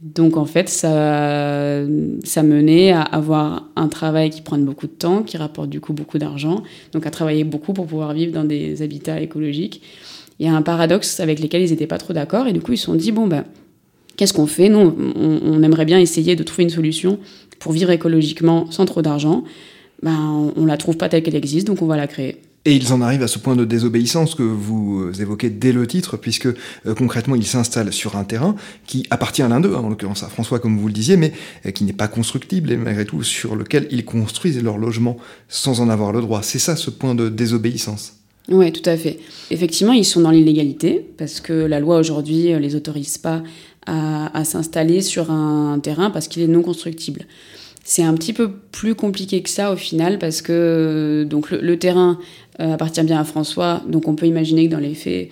Donc 0.00 0.38
en 0.38 0.46
fait, 0.46 0.70
ça, 0.70 1.84
ça 2.24 2.42
menait 2.42 2.90
à 2.90 3.02
avoir 3.02 3.68
un 3.76 3.88
travail 3.88 4.30
qui 4.30 4.40
prend 4.40 4.56
beaucoup 4.56 4.86
de 4.86 4.92
temps, 4.92 5.22
qui 5.22 5.36
rapporte 5.36 5.68
du 5.68 5.80
coup 5.80 5.92
beaucoup 5.92 6.18
d'argent, 6.18 6.62
donc 6.92 7.06
à 7.06 7.10
travailler 7.10 7.44
beaucoup 7.44 7.74
pour 7.74 7.86
pouvoir 7.86 8.14
vivre 8.14 8.32
dans 8.32 8.44
des 8.44 8.80
habitats 8.80 9.20
écologiques. 9.20 9.82
Il 10.38 10.46
y 10.46 10.48
a 10.48 10.54
un 10.54 10.62
paradoxe 10.62 11.20
avec 11.20 11.38
lequel 11.38 11.60
ils 11.60 11.70
n'étaient 11.70 11.86
pas 11.86 11.98
trop 11.98 12.14
d'accord, 12.14 12.46
et 12.46 12.54
du 12.54 12.62
coup 12.62 12.72
ils 12.72 12.78
se 12.78 12.86
sont 12.86 12.94
dit, 12.94 13.12
bon 13.12 13.26
ben, 13.26 13.44
qu'est-ce 14.16 14.32
qu'on 14.32 14.46
fait? 14.46 14.70
Nous, 14.70 14.78
on, 14.78 15.40
on, 15.44 15.62
aimerait 15.62 15.84
bien 15.84 16.00
essayer 16.00 16.34
de 16.34 16.42
trouver 16.42 16.62
une 16.62 16.70
solution 16.70 17.18
pour 17.58 17.72
vivre 17.72 17.90
écologiquement 17.90 18.70
sans 18.70 18.86
trop 18.86 19.02
d'argent. 19.02 19.44
Ben, 20.02 20.52
on 20.56 20.62
ne 20.62 20.66
la 20.66 20.78
trouve 20.78 20.96
pas 20.96 21.10
telle 21.10 21.22
qu'elle 21.22 21.36
existe, 21.36 21.66
donc 21.66 21.82
on 21.82 21.86
va 21.86 21.98
la 21.98 22.06
créer. 22.06 22.40
Et 22.66 22.76
ils 22.76 22.92
en 22.92 23.00
arrivent 23.00 23.22
à 23.22 23.28
ce 23.28 23.38
point 23.38 23.56
de 23.56 23.64
désobéissance 23.64 24.34
que 24.34 24.42
vous 24.42 25.00
euh, 25.00 25.12
évoquez 25.18 25.48
dès 25.48 25.72
le 25.72 25.86
titre, 25.86 26.18
puisque 26.18 26.44
euh, 26.44 26.94
concrètement 26.94 27.34
ils 27.34 27.46
s'installent 27.46 27.92
sur 27.92 28.16
un 28.16 28.24
terrain 28.24 28.54
qui 28.86 29.06
appartient 29.08 29.40
à 29.40 29.48
l'un 29.48 29.60
d'eux, 29.60 29.74
hein, 29.74 29.80
en 29.82 29.88
l'occurrence 29.88 30.22
à 30.24 30.28
François 30.28 30.58
comme 30.58 30.78
vous 30.78 30.86
le 30.86 30.92
disiez, 30.92 31.16
mais 31.16 31.32
euh, 31.64 31.70
qui 31.70 31.84
n'est 31.84 31.94
pas 31.94 32.06
constructible 32.06 32.70
et 32.70 32.76
malgré 32.76 33.06
tout 33.06 33.22
sur 33.22 33.56
lequel 33.56 33.88
ils 33.90 34.04
construisent 34.04 34.62
leur 34.62 34.76
logement 34.76 35.16
sans 35.48 35.80
en 35.80 35.88
avoir 35.88 36.12
le 36.12 36.20
droit. 36.20 36.42
C'est 36.42 36.58
ça 36.58 36.76
ce 36.76 36.90
point 36.90 37.14
de 37.14 37.30
désobéissance. 37.30 38.16
Oui, 38.50 38.70
tout 38.72 38.88
à 38.88 38.96
fait. 38.98 39.20
Effectivement, 39.50 39.94
ils 39.94 40.04
sont 40.04 40.20
dans 40.20 40.30
l'illégalité, 40.30 41.06
parce 41.16 41.40
que 41.40 41.52
la 41.52 41.80
loi 41.80 41.98
aujourd'hui 41.98 42.58
les 42.58 42.74
autorise 42.74 43.16
pas 43.16 43.42
à 43.86 44.44
s'installer 44.44 45.02
sur 45.02 45.30
un 45.30 45.78
terrain 45.78 46.10
parce 46.10 46.28
qu'il 46.28 46.42
est 46.42 46.48
non 46.48 46.62
constructible. 46.62 47.26
C'est 47.90 48.04
un 48.04 48.14
petit 48.14 48.32
peu 48.32 48.52
plus 48.52 48.94
compliqué 48.94 49.42
que 49.42 49.50
ça 49.50 49.72
au 49.72 49.76
final 49.76 50.20
parce 50.20 50.42
que 50.42 51.26
donc 51.28 51.50
le, 51.50 51.76
terrain 51.76 52.20
euh, 52.60 52.74
appartient 52.74 53.02
bien 53.02 53.18
à 53.18 53.24
François, 53.24 53.82
donc 53.88 54.06
on 54.06 54.14
peut 54.14 54.26
imaginer 54.26 54.68
que 54.68 54.70
dans 54.70 54.78
les 54.78 54.94
faits, 54.94 55.28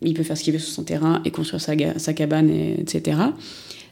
il 0.00 0.14
peut 0.14 0.22
faire 0.22 0.38
ce 0.38 0.42
qu'il 0.42 0.54
veut 0.54 0.58
sur 0.58 0.72
son 0.72 0.84
terrain 0.84 1.20
et 1.26 1.30
construire 1.30 1.60
sa, 1.60 2.14
cabane, 2.14 2.48
etc. 2.48 3.18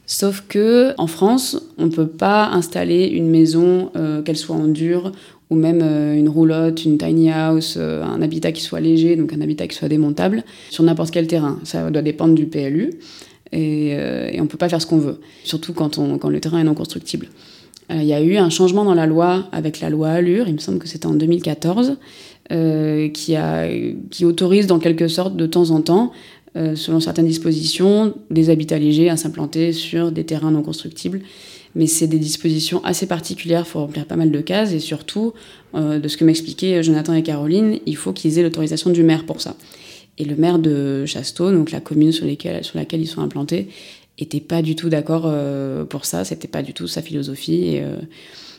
Sauf 0.07 0.45
que 0.49 0.95
en 0.97 1.07
France, 1.09 1.61
on 1.77 1.85
ne 1.85 1.91
peut 1.91 2.07
pas 2.07 2.47
installer 2.47 3.05
une 3.05 3.29
maison, 3.29 3.91
euh, 3.97 4.23
qu'elle 4.23 4.39
soit 4.39 4.57
en 4.57 4.69
dur, 4.69 5.13
ou 5.51 5.55
même 5.55 5.83
euh, 5.83 6.15
une 6.15 6.31
roulotte, 6.31 6.87
une 6.87 6.97
tiny 6.97 7.31
house, 7.31 7.77
un 7.77 8.23
habitat 8.23 8.51
qui 8.51 8.63
soit 8.63 8.81
léger, 8.81 9.17
donc 9.17 9.35
un 9.35 9.43
habitat 9.43 9.69
qui 9.69 9.77
soit 9.77 9.89
démontable, 9.89 10.43
sur 10.71 10.85
n'importe 10.85 11.11
quel 11.11 11.27
terrain. 11.27 11.61
Ça 11.65 11.91
doit 11.91 12.01
dépendre 12.01 12.35
du 12.35 12.47
PLU. 12.47 12.95
Et, 13.53 13.95
on 14.39 14.45
ne 14.45 14.49
peut 14.49 14.57
pas 14.57 14.71
faire 14.71 14.81
ce 14.81 14.87
qu'on 14.87 14.97
veut, 14.97 15.21
surtout 15.45 15.75
quand 15.75 15.99
le 15.99 16.41
terrain 16.41 16.61
est 16.61 16.65
non 16.65 16.75
constructible. 16.75 17.29
Euh, 17.91 18.03
il 18.03 18.07
y 18.07 18.13
a 18.13 18.21
eu 18.21 18.37
un 18.37 18.51
changement 18.51 18.85
dans 18.85 18.95
la 18.95 19.07
loi 19.07 19.49
avec 19.53 19.81
la 19.81 19.91
loi 19.91 20.09
Allure, 20.09 20.49
il 20.49 20.55
me 20.55 20.59
semble 20.59 20.79
que 20.79 20.89
c'était 20.89 21.07
en 21.07 21.15
2014, 21.15 21.97
euh, 22.53 23.09
qui, 23.09 24.25
autorise 24.25 24.67
dans 24.67 24.79
quelque 24.79 25.09
sorte 25.09 25.37
de 25.37 25.47
temps 25.47 25.71
en 25.71 25.81
temps, 25.81 26.13
euh, 26.57 26.75
selon 26.75 27.01
certaines 27.01 27.27
dispositions, 27.27 28.15
des 28.31 28.51
habitats 28.51 28.79
légers 28.79 29.11
à 29.11 29.17
s'implanter 29.17 29.73
sur 29.73 30.11
des 30.11 30.25
terrains 30.25 30.51
non 30.51 30.63
constructibles. 30.63 31.21
Mais 31.75 31.87
c'est 31.87 32.07
des 32.07 32.19
dispositions 32.19 32.83
assez 32.85 33.07
particulières, 33.07 33.65
il 33.67 33.71
faut 33.71 33.81
remplir 33.81 34.07
pas 34.07 34.17
mal 34.17 34.31
de 34.31 34.41
cases, 34.41 34.73
et 34.73 34.79
surtout, 34.79 35.35
de 35.75 36.09
ce 36.09 36.17
que 36.17 36.25
m'expliquaient 36.25 36.83
Jonathan 36.83 37.13
et 37.13 37.23
Caroline, 37.23 37.81
il 37.85 37.97
faut 37.97 38.15
qu'ils 38.15 38.39
aient 38.39 38.43
l'autorisation 38.43 38.89
du 38.89 39.03
maire 39.03 39.27
pour 39.27 39.43
ça. 39.43 39.57
Et 40.17 40.25
le 40.25 40.37
maire 40.37 40.59
de 40.59 41.05
Chasteau, 41.05 41.53
donc 41.53 41.73
la 41.73 41.81
commune 41.81 42.13
sur 42.13 42.25
laquelle 42.25 43.01
ils 43.03 43.07
sont 43.07 43.21
implantés, 43.21 43.69
était 44.19 44.41
pas 44.41 44.63
du 44.63 44.77
tout 44.77 44.89
d'accord 44.89 45.25
euh, 45.27 45.85
pour 45.85 46.05
ça, 46.05 46.25
c'était 46.25 46.49
pas 46.49 46.63
du 46.63 46.73
tout 46.73 46.87
sa 46.87 47.03
philosophie. 47.03 47.79
Euh, 47.81 47.97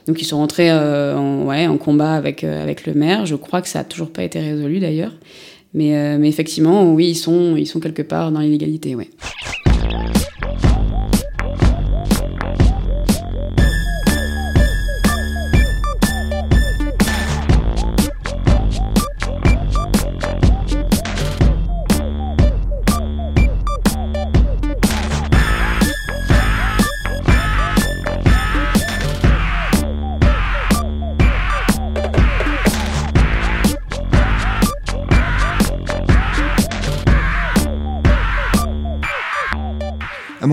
donc 0.08 0.22
ils 0.22 0.26
sont 0.26 0.38
rentrés 0.38 0.70
euh, 0.72 1.16
en 1.18 1.78
combat 1.78 2.14
avec, 2.14 2.44
avec 2.44 2.86
le 2.86 2.94
maire. 2.94 3.26
Je 3.26 3.36
crois 3.36 3.62
que 3.62 3.68
ça 3.68 3.80
a 3.80 3.84
toujours 3.84 4.10
pas 4.12 4.24
été 4.24 4.40
résolu 4.40 4.80
d'ailleurs. 4.80 5.14
Mais, 5.74 6.18
mais 6.18 6.30
effectivement, 6.30 6.92
oui, 6.94 7.10
ils 7.10 7.16
sont, 7.16 7.56
ils 7.58 7.68
sont 7.68 7.80
quelque 7.80 8.02
part 8.02 8.32
dans 8.32 8.40
l'illégalité. 8.40 8.96
Ouais. 8.96 9.10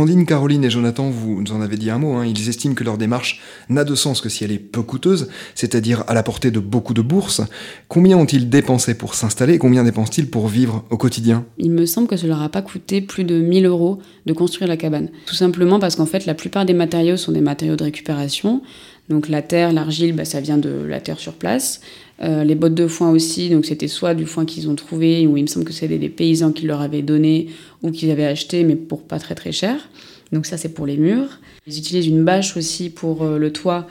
Amandine, 0.04 0.26
Caroline 0.26 0.64
et 0.64 0.68
Jonathan, 0.68 1.08
vous 1.08 1.40
nous 1.40 1.52
en 1.52 1.62
avez 1.62 1.78
dit 1.78 1.88
un 1.88 1.96
mot, 1.96 2.12
hein. 2.16 2.26
ils 2.26 2.50
estiment 2.50 2.74
que 2.74 2.84
leur 2.84 2.98
démarche 2.98 3.40
n'a 3.70 3.84
de 3.84 3.94
sens 3.94 4.20
que 4.20 4.28
si 4.28 4.44
elle 4.44 4.52
est 4.52 4.58
peu 4.58 4.82
coûteuse, 4.82 5.30
c'est-à-dire 5.54 6.04
à 6.08 6.12
la 6.12 6.22
portée 6.22 6.50
de 6.50 6.60
beaucoup 6.60 6.92
de 6.92 7.00
bourses. 7.00 7.40
Combien 7.88 8.18
ont-ils 8.18 8.50
dépensé 8.50 8.92
pour 8.92 9.14
s'installer 9.14 9.56
Combien 9.56 9.82
dépensent-ils 9.82 10.28
pour 10.28 10.48
vivre 10.48 10.84
au 10.90 10.98
quotidien? 10.98 11.46
Il 11.56 11.70
me 11.70 11.86
semble 11.86 12.06
que 12.06 12.18
ça 12.18 12.26
leur 12.26 12.42
a 12.42 12.50
pas 12.50 12.60
coûté 12.60 13.00
plus 13.00 13.24
de 13.24 13.40
1000 13.40 13.64
euros 13.64 13.98
de 14.26 14.34
construire 14.34 14.68
la 14.68 14.76
cabane. 14.76 15.08
Tout 15.24 15.36
simplement 15.36 15.80
parce 15.80 15.96
qu'en 15.96 16.04
fait, 16.04 16.26
la 16.26 16.34
plupart 16.34 16.66
des 16.66 16.74
matériaux 16.74 17.16
sont 17.16 17.32
des 17.32 17.40
matériaux 17.40 17.76
de 17.76 17.84
récupération. 17.84 18.60
Donc 19.08 19.30
la 19.30 19.40
terre, 19.40 19.72
l'argile, 19.72 20.14
bah, 20.14 20.26
ça 20.26 20.42
vient 20.42 20.58
de 20.58 20.84
la 20.86 21.00
terre 21.00 21.18
sur 21.18 21.32
place. 21.32 21.80
Euh, 22.22 22.44
les 22.44 22.54
bottes 22.54 22.74
de 22.74 22.86
foin 22.86 23.10
aussi, 23.10 23.50
donc 23.50 23.64
c'était 23.66 23.88
soit 23.88 24.14
du 24.14 24.24
foin 24.24 24.44
qu'ils 24.44 24.68
ont 24.68 24.76
trouvé, 24.76 25.26
ou 25.26 25.36
il 25.36 25.42
me 25.42 25.48
semble 25.48 25.64
que 25.64 25.72
c'était 25.72 25.98
des 25.98 26.08
paysans 26.08 26.52
qui 26.52 26.64
leur 26.66 26.80
avaient 26.80 27.02
donné 27.02 27.48
ou 27.82 27.90
qu'ils 27.90 28.10
avaient 28.10 28.26
acheté, 28.26 28.62
mais 28.62 28.76
pour 28.76 29.02
pas 29.02 29.18
très 29.18 29.34
très 29.34 29.52
cher. 29.52 29.88
Donc 30.32 30.46
ça 30.46 30.56
c'est 30.56 30.68
pour 30.68 30.86
les 30.86 30.96
murs. 30.96 31.40
Ils 31.66 31.76
utilisent 31.78 32.06
une 32.06 32.24
bâche 32.24 32.56
aussi 32.56 32.88
pour 32.88 33.22
euh, 33.22 33.38
le 33.38 33.52
toit, 33.52 33.88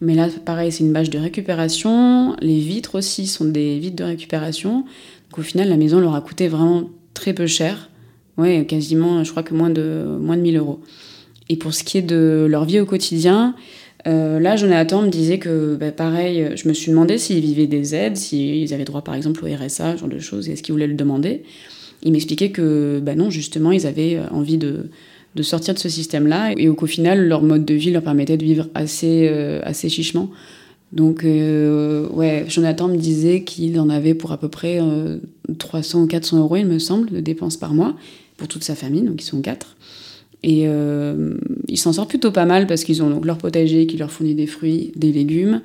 mais 0.00 0.14
là 0.14 0.28
pareil 0.44 0.72
c'est 0.72 0.82
une 0.82 0.92
bâche 0.92 1.10
de 1.10 1.18
récupération. 1.18 2.34
Les 2.40 2.58
vitres 2.58 2.96
aussi 2.96 3.26
sont 3.28 3.44
des 3.44 3.78
vitres 3.78 3.96
de 3.96 4.04
récupération. 4.04 4.84
Donc 5.30 5.38
au 5.38 5.42
final 5.42 5.68
la 5.68 5.76
maison 5.76 6.00
leur 6.00 6.14
a 6.16 6.20
coûté 6.20 6.48
vraiment 6.48 6.90
très 7.14 7.34
peu 7.34 7.46
cher. 7.46 7.88
Ouais, 8.36 8.66
quasiment, 8.66 9.22
je 9.22 9.30
crois 9.30 9.44
que 9.44 9.54
moins 9.54 9.70
de, 9.70 10.18
moins 10.20 10.36
de 10.36 10.42
1000 10.42 10.56
euros. 10.56 10.80
Et 11.48 11.56
pour 11.56 11.72
ce 11.72 11.84
qui 11.84 11.98
est 11.98 12.02
de 12.02 12.46
leur 12.50 12.64
vie 12.64 12.80
au 12.80 12.86
quotidien, 12.86 13.54
euh, 14.06 14.38
là, 14.38 14.56
Jonathan 14.56 15.02
me 15.02 15.08
disait 15.08 15.38
que, 15.38 15.76
bah, 15.76 15.92
pareil, 15.92 16.50
je 16.56 16.68
me 16.68 16.74
suis 16.74 16.90
demandé 16.90 17.18
s'ils 17.18 17.40
vivaient 17.40 17.66
des 17.66 17.94
aides, 17.94 18.16
s'ils 18.16 18.72
avaient 18.74 18.84
droit 18.84 19.02
par 19.02 19.14
exemple 19.14 19.44
au 19.44 19.48
RSA, 19.48 19.94
ce 19.94 20.00
genre 20.00 20.08
de 20.08 20.18
choses, 20.18 20.48
est-ce 20.48 20.62
qu'ils 20.62 20.72
voulaient 20.72 20.86
le 20.86 20.94
demander. 20.94 21.42
Il 22.02 22.12
m'expliquait 22.12 22.50
que, 22.50 23.00
bah 23.02 23.14
non, 23.14 23.30
justement, 23.30 23.72
ils 23.72 23.86
avaient 23.86 24.16
euh, 24.16 24.28
envie 24.30 24.58
de, 24.58 24.90
de 25.34 25.42
sortir 25.42 25.72
de 25.72 25.78
ce 25.78 25.88
système-là 25.88 26.52
et 26.56 26.66
qu'au 26.66 26.86
final, 26.86 27.26
leur 27.26 27.42
mode 27.42 27.64
de 27.64 27.74
vie 27.74 27.90
leur 27.90 28.02
permettait 28.02 28.36
de 28.36 28.44
vivre 28.44 28.68
assez, 28.74 29.28
euh, 29.30 29.60
assez 29.64 29.88
chichement. 29.88 30.30
Donc, 30.92 31.24
ouais, 31.24 32.44
Jonathan 32.46 32.86
me 32.86 32.96
disait 32.96 33.42
qu'il 33.42 33.80
en 33.80 33.88
avait 33.88 34.14
pour 34.14 34.30
à 34.30 34.38
peu 34.38 34.48
près 34.48 34.78
300 35.58 36.02
ou 36.02 36.06
400 36.06 36.38
euros, 36.38 36.54
il 36.54 36.66
me 36.66 36.78
semble, 36.78 37.10
de 37.10 37.18
dépenses 37.18 37.56
par 37.56 37.74
mois 37.74 37.96
pour 38.36 38.46
toute 38.46 38.62
sa 38.62 38.76
famille, 38.76 39.02
donc 39.02 39.20
ils 39.20 39.24
sont 39.24 39.40
quatre. 39.40 39.76
Et 40.46 40.64
euh, 40.66 41.38
ils 41.68 41.78
s'en 41.78 41.94
sortent 41.94 42.10
plutôt 42.10 42.30
pas 42.30 42.44
mal 42.44 42.66
parce 42.66 42.84
qu'ils 42.84 43.02
ont 43.02 43.08
donc 43.08 43.24
leur 43.24 43.38
potager 43.38 43.86
qui 43.86 43.96
leur 43.96 44.12
fournit 44.12 44.34
des 44.34 44.46
fruits, 44.46 44.92
des 44.94 45.10
légumes. 45.10 45.62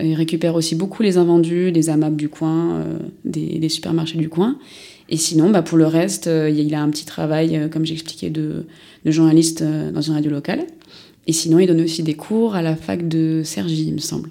Ils 0.00 0.14
récupèrent 0.14 0.54
aussi 0.54 0.74
beaucoup 0.74 1.02
les 1.02 1.18
invendus, 1.18 1.70
les 1.70 1.90
AMAP 1.90 2.16
du 2.16 2.30
coin, 2.30 2.76
euh, 2.76 2.98
des, 3.26 3.68
supermarchés 3.68 4.16
du 4.16 4.30
coin. 4.30 4.56
Et 5.10 5.18
sinon, 5.18 5.50
bah, 5.50 5.60
pour 5.60 5.76
le 5.76 5.86
reste, 5.86 6.26
euh, 6.26 6.48
il 6.48 6.74
a 6.74 6.80
un 6.80 6.88
petit 6.88 7.04
travail, 7.04 7.68
comme 7.70 7.84
j'expliquais, 7.84 8.30
de, 8.30 8.64
de, 9.04 9.10
journaliste 9.10 9.62
dans 9.62 10.00
une 10.00 10.14
radio 10.14 10.30
locale. 10.30 10.64
Et 11.26 11.34
sinon, 11.34 11.58
il 11.58 11.66
donne 11.66 11.82
aussi 11.82 12.02
des 12.02 12.14
cours 12.14 12.54
à 12.54 12.62
la 12.62 12.76
fac 12.76 13.06
de 13.06 13.42
Sergi, 13.44 13.88
il 13.88 13.94
me 13.94 13.98
semble. 13.98 14.30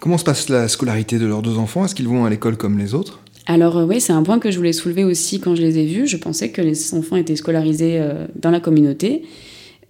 Comment 0.00 0.16
se 0.16 0.24
passe 0.24 0.48
la 0.48 0.68
scolarité 0.68 1.18
de 1.18 1.26
leurs 1.26 1.42
deux 1.42 1.58
enfants? 1.58 1.84
Est-ce 1.84 1.94
qu'ils 1.94 2.08
vont 2.08 2.24
à 2.24 2.30
l'école 2.30 2.56
comme 2.56 2.78
les 2.78 2.94
autres? 2.94 3.20
Alors 3.48 3.78
euh, 3.78 3.86
oui, 3.86 3.98
c'est 3.98 4.12
un 4.12 4.22
point 4.22 4.38
que 4.38 4.50
je 4.50 4.58
voulais 4.58 4.74
soulever 4.74 5.04
aussi 5.04 5.40
quand 5.40 5.54
je 5.54 5.62
les 5.62 5.78
ai 5.78 5.86
vus. 5.86 6.06
Je 6.06 6.18
pensais 6.18 6.50
que 6.50 6.60
les 6.60 6.94
enfants 6.94 7.16
étaient 7.16 7.34
scolarisés 7.34 7.98
euh, 7.98 8.26
dans 8.36 8.50
la 8.50 8.60
communauté. 8.60 9.22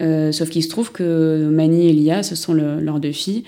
Euh, 0.01 0.31
sauf 0.31 0.49
qu'il 0.49 0.63
se 0.63 0.69
trouve 0.69 0.93
que 0.93 1.49
Mani 1.51 1.89
et 1.89 1.93
Lia, 1.93 2.23
ce 2.23 2.37
sont 2.37 2.55
leurs 2.55 3.01
deux 3.01 3.13
filles. 3.13 3.43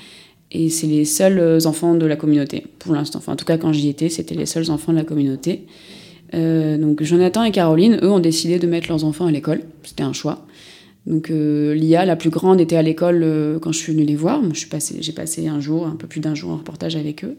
Et 0.50 0.68
c'est 0.68 0.88
les 0.88 1.04
seuls 1.04 1.64
enfants 1.64 1.94
de 1.94 2.04
la 2.06 2.16
communauté, 2.16 2.66
pour 2.80 2.92
l'instant. 2.92 3.22
En 3.28 3.36
tout 3.36 3.44
cas, 3.44 3.56
quand 3.56 3.72
j'y 3.72 3.88
étais, 3.88 4.08
c'était 4.08 4.34
les 4.34 4.46
seuls 4.46 4.72
enfants 4.72 4.90
de 4.90 4.98
la 4.98 5.04
communauté. 5.04 5.62
donc 6.32 7.04
Jonathan 7.04 7.44
et 7.44 7.52
Caroline, 7.52 8.00
eux, 8.02 8.10
ont 8.10 8.18
décidé 8.18 8.58
de 8.58 8.66
mettre 8.66 8.88
leurs 8.88 9.04
enfants 9.04 9.26
à 9.26 9.30
l'école. 9.30 9.60
C'était 9.84 10.02
un 10.02 10.12
choix. 10.12 10.44
Donc 11.06 11.28
Lia, 11.28 12.04
la 12.04 12.16
plus 12.16 12.30
grande, 12.30 12.60
était 12.60 12.74
à 12.74 12.82
l'école 12.82 13.24
quand 13.62 13.70
je 13.70 13.78
suis 13.78 13.92
venue 13.92 14.04
les 14.04 14.16
voir. 14.16 14.42
J'ai 14.52 15.12
passé, 15.12 15.46
un 15.46 15.60
jour, 15.60 15.86
un 15.86 15.94
peu 15.94 16.08
plus 16.08 16.18
d'un 16.18 16.34
jour 16.34 16.50
en 16.50 16.56
reportage 16.56 16.96
avec 16.96 17.22
eux. 17.22 17.36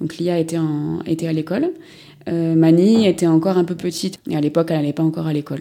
Donc 0.00 0.16
Lia 0.16 0.38
était 0.38 0.56
à 0.56 1.32
l'école. 1.34 1.70
Euh, 2.28 2.54
Mani 2.54 3.06
était 3.06 3.26
encore 3.26 3.58
un 3.58 3.64
peu 3.64 3.74
petite 3.74 4.18
et 4.28 4.36
à 4.36 4.40
l'époque 4.40 4.68
elle 4.70 4.78
n'allait 4.78 4.92
pas 4.92 5.02
encore 5.02 5.26
à 5.26 5.32
l'école. 5.32 5.60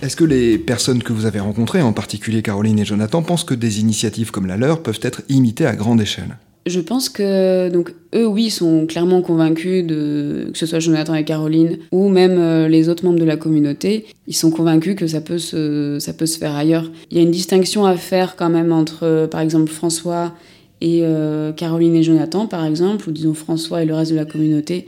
Est-ce 0.00 0.14
que 0.14 0.24
les 0.24 0.58
personnes 0.58 1.02
que 1.02 1.12
vous 1.12 1.26
avez 1.26 1.40
rencontrées, 1.40 1.82
en 1.82 1.92
particulier 1.92 2.40
Caroline 2.40 2.78
et 2.78 2.84
Jonathan, 2.84 3.22
pensent 3.22 3.44
que 3.44 3.54
des 3.54 3.80
initiatives 3.80 4.30
comme 4.30 4.46
la 4.46 4.56
leur 4.56 4.82
peuvent 4.82 5.00
être 5.02 5.22
imitées 5.28 5.66
à 5.66 5.74
grande 5.74 6.00
échelle? 6.00 6.36
Je 6.66 6.80
pense 6.80 7.08
que 7.08 7.70
donc 7.70 7.94
eux 8.14 8.26
oui 8.26 8.50
sont 8.50 8.86
clairement 8.86 9.22
convaincus 9.22 9.84
de 9.86 10.50
que 10.52 10.58
ce 10.58 10.66
soit 10.66 10.80
Jonathan 10.80 11.14
et 11.14 11.24
Caroline 11.24 11.78
ou 11.92 12.08
même 12.10 12.38
euh, 12.38 12.68
les 12.68 12.90
autres 12.90 13.04
membres 13.04 13.18
de 13.18 13.24
la 13.24 13.36
communauté, 13.36 14.04
ils 14.26 14.36
sont 14.36 14.50
convaincus 14.50 14.94
que 14.94 15.06
ça 15.06 15.22
peut 15.22 15.38
se 15.38 15.96
ça 15.98 16.12
peut 16.12 16.26
se 16.26 16.38
faire 16.38 16.54
ailleurs. 16.54 16.90
Il 17.10 17.16
y 17.16 17.20
a 17.20 17.22
une 17.22 17.30
distinction 17.30 17.86
à 17.86 17.96
faire 17.96 18.36
quand 18.36 18.50
même 18.50 18.70
entre 18.70 19.04
euh, 19.04 19.26
par 19.26 19.40
exemple 19.40 19.70
François 19.70 20.34
et 20.82 21.00
euh, 21.02 21.52
Caroline 21.52 21.94
et 21.94 22.02
Jonathan 22.02 22.46
par 22.46 22.66
exemple 22.66 23.08
ou 23.08 23.12
disons 23.12 23.34
François 23.34 23.82
et 23.82 23.86
le 23.86 23.94
reste 23.94 24.12
de 24.12 24.16
la 24.16 24.26
communauté 24.26 24.86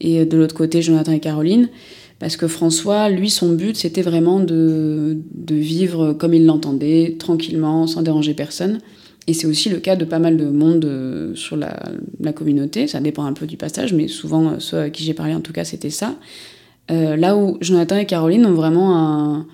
et 0.00 0.24
de 0.24 0.36
l'autre 0.36 0.54
côté 0.54 0.82
Jonathan 0.82 1.12
et 1.12 1.20
Caroline. 1.20 1.68
Parce 2.18 2.36
que 2.36 2.48
François, 2.48 3.08
lui, 3.08 3.30
son 3.30 3.52
but, 3.52 3.76
c'était 3.76 4.02
vraiment 4.02 4.40
de, 4.40 5.16
vivre 5.48 6.14
comme 6.14 6.34
il 6.34 6.46
l'entendait, 6.46 7.16
tranquillement, 7.18 7.86
sans 7.86 8.02
déranger 8.02 8.34
personne. 8.34 8.80
Et 9.28 9.34
c'est 9.34 9.46
aussi 9.46 9.68
le 9.68 9.78
cas 9.78 9.94
de 9.94 10.04
pas 10.04 10.18
mal 10.18 10.36
de 10.38 10.46
monde 10.46 10.84
euh, 10.86 11.34
sur 11.34 11.56
la, 11.56 12.32
communauté. 12.32 12.86
Ça 12.86 13.00
dépend 13.00 13.24
un 13.24 13.34
peu 13.34 13.46
du 13.46 13.58
passage, 13.58 13.92
mais 13.92 14.08
souvent, 14.08 14.48
euh, 14.48 14.58
ceux 14.58 14.78
à 14.78 14.90
qui 14.90 15.04
j'ai 15.04 15.12
parlé, 15.12 15.34
en 15.34 15.40
tout 15.40 15.52
cas, 15.52 15.64
c'était 15.64 15.90
ça. 15.90 16.16
Euh, 16.90 17.14
là 17.16 17.36
où 17.36 17.58
Jonathan 17.60 17.98
et 17.98 18.06
Caroline 18.06 18.46
ont 18.46 18.54
vraiment 18.54 18.96
un. 18.96 19.46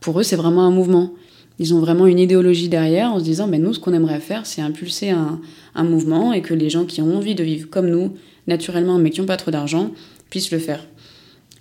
Pour 0.00 0.20
eux, 0.20 0.22
c'est 0.22 0.36
vraiment 0.36 0.62
un 0.62 0.70
mouvement. 0.70 1.12
Ils 1.58 1.74
ont 1.74 1.80
vraiment 1.80 2.06
une 2.06 2.18
idéologie 2.18 2.68
derrière 2.68 3.12
en 3.12 3.18
se 3.18 3.24
disant, 3.24 3.46
mais 3.46 3.58
nous, 3.58 3.72
ce 3.72 3.80
qu'on 3.80 3.94
aimerait 3.94 4.20
faire, 4.20 4.46
c'est 4.46 4.60
impulser 4.60 5.10
un, 5.10 5.40
mouvement 5.84 6.32
et 6.32 6.42
que 6.42 6.54
les 6.54 6.70
gens 6.70 6.84
qui 6.84 7.00
ont 7.00 7.16
envie 7.16 7.34
de 7.34 7.42
vivre 7.42 7.68
comme 7.68 7.88
nous, 7.88 8.12
naturellement, 8.46 8.98
mais 8.98 9.10
qui 9.10 9.20
n'ont 9.20 9.26
pas 9.26 9.36
trop 9.36 9.50
d'argent, 9.50 9.90
puissent 10.30 10.52
le 10.52 10.58
faire. 10.58 10.86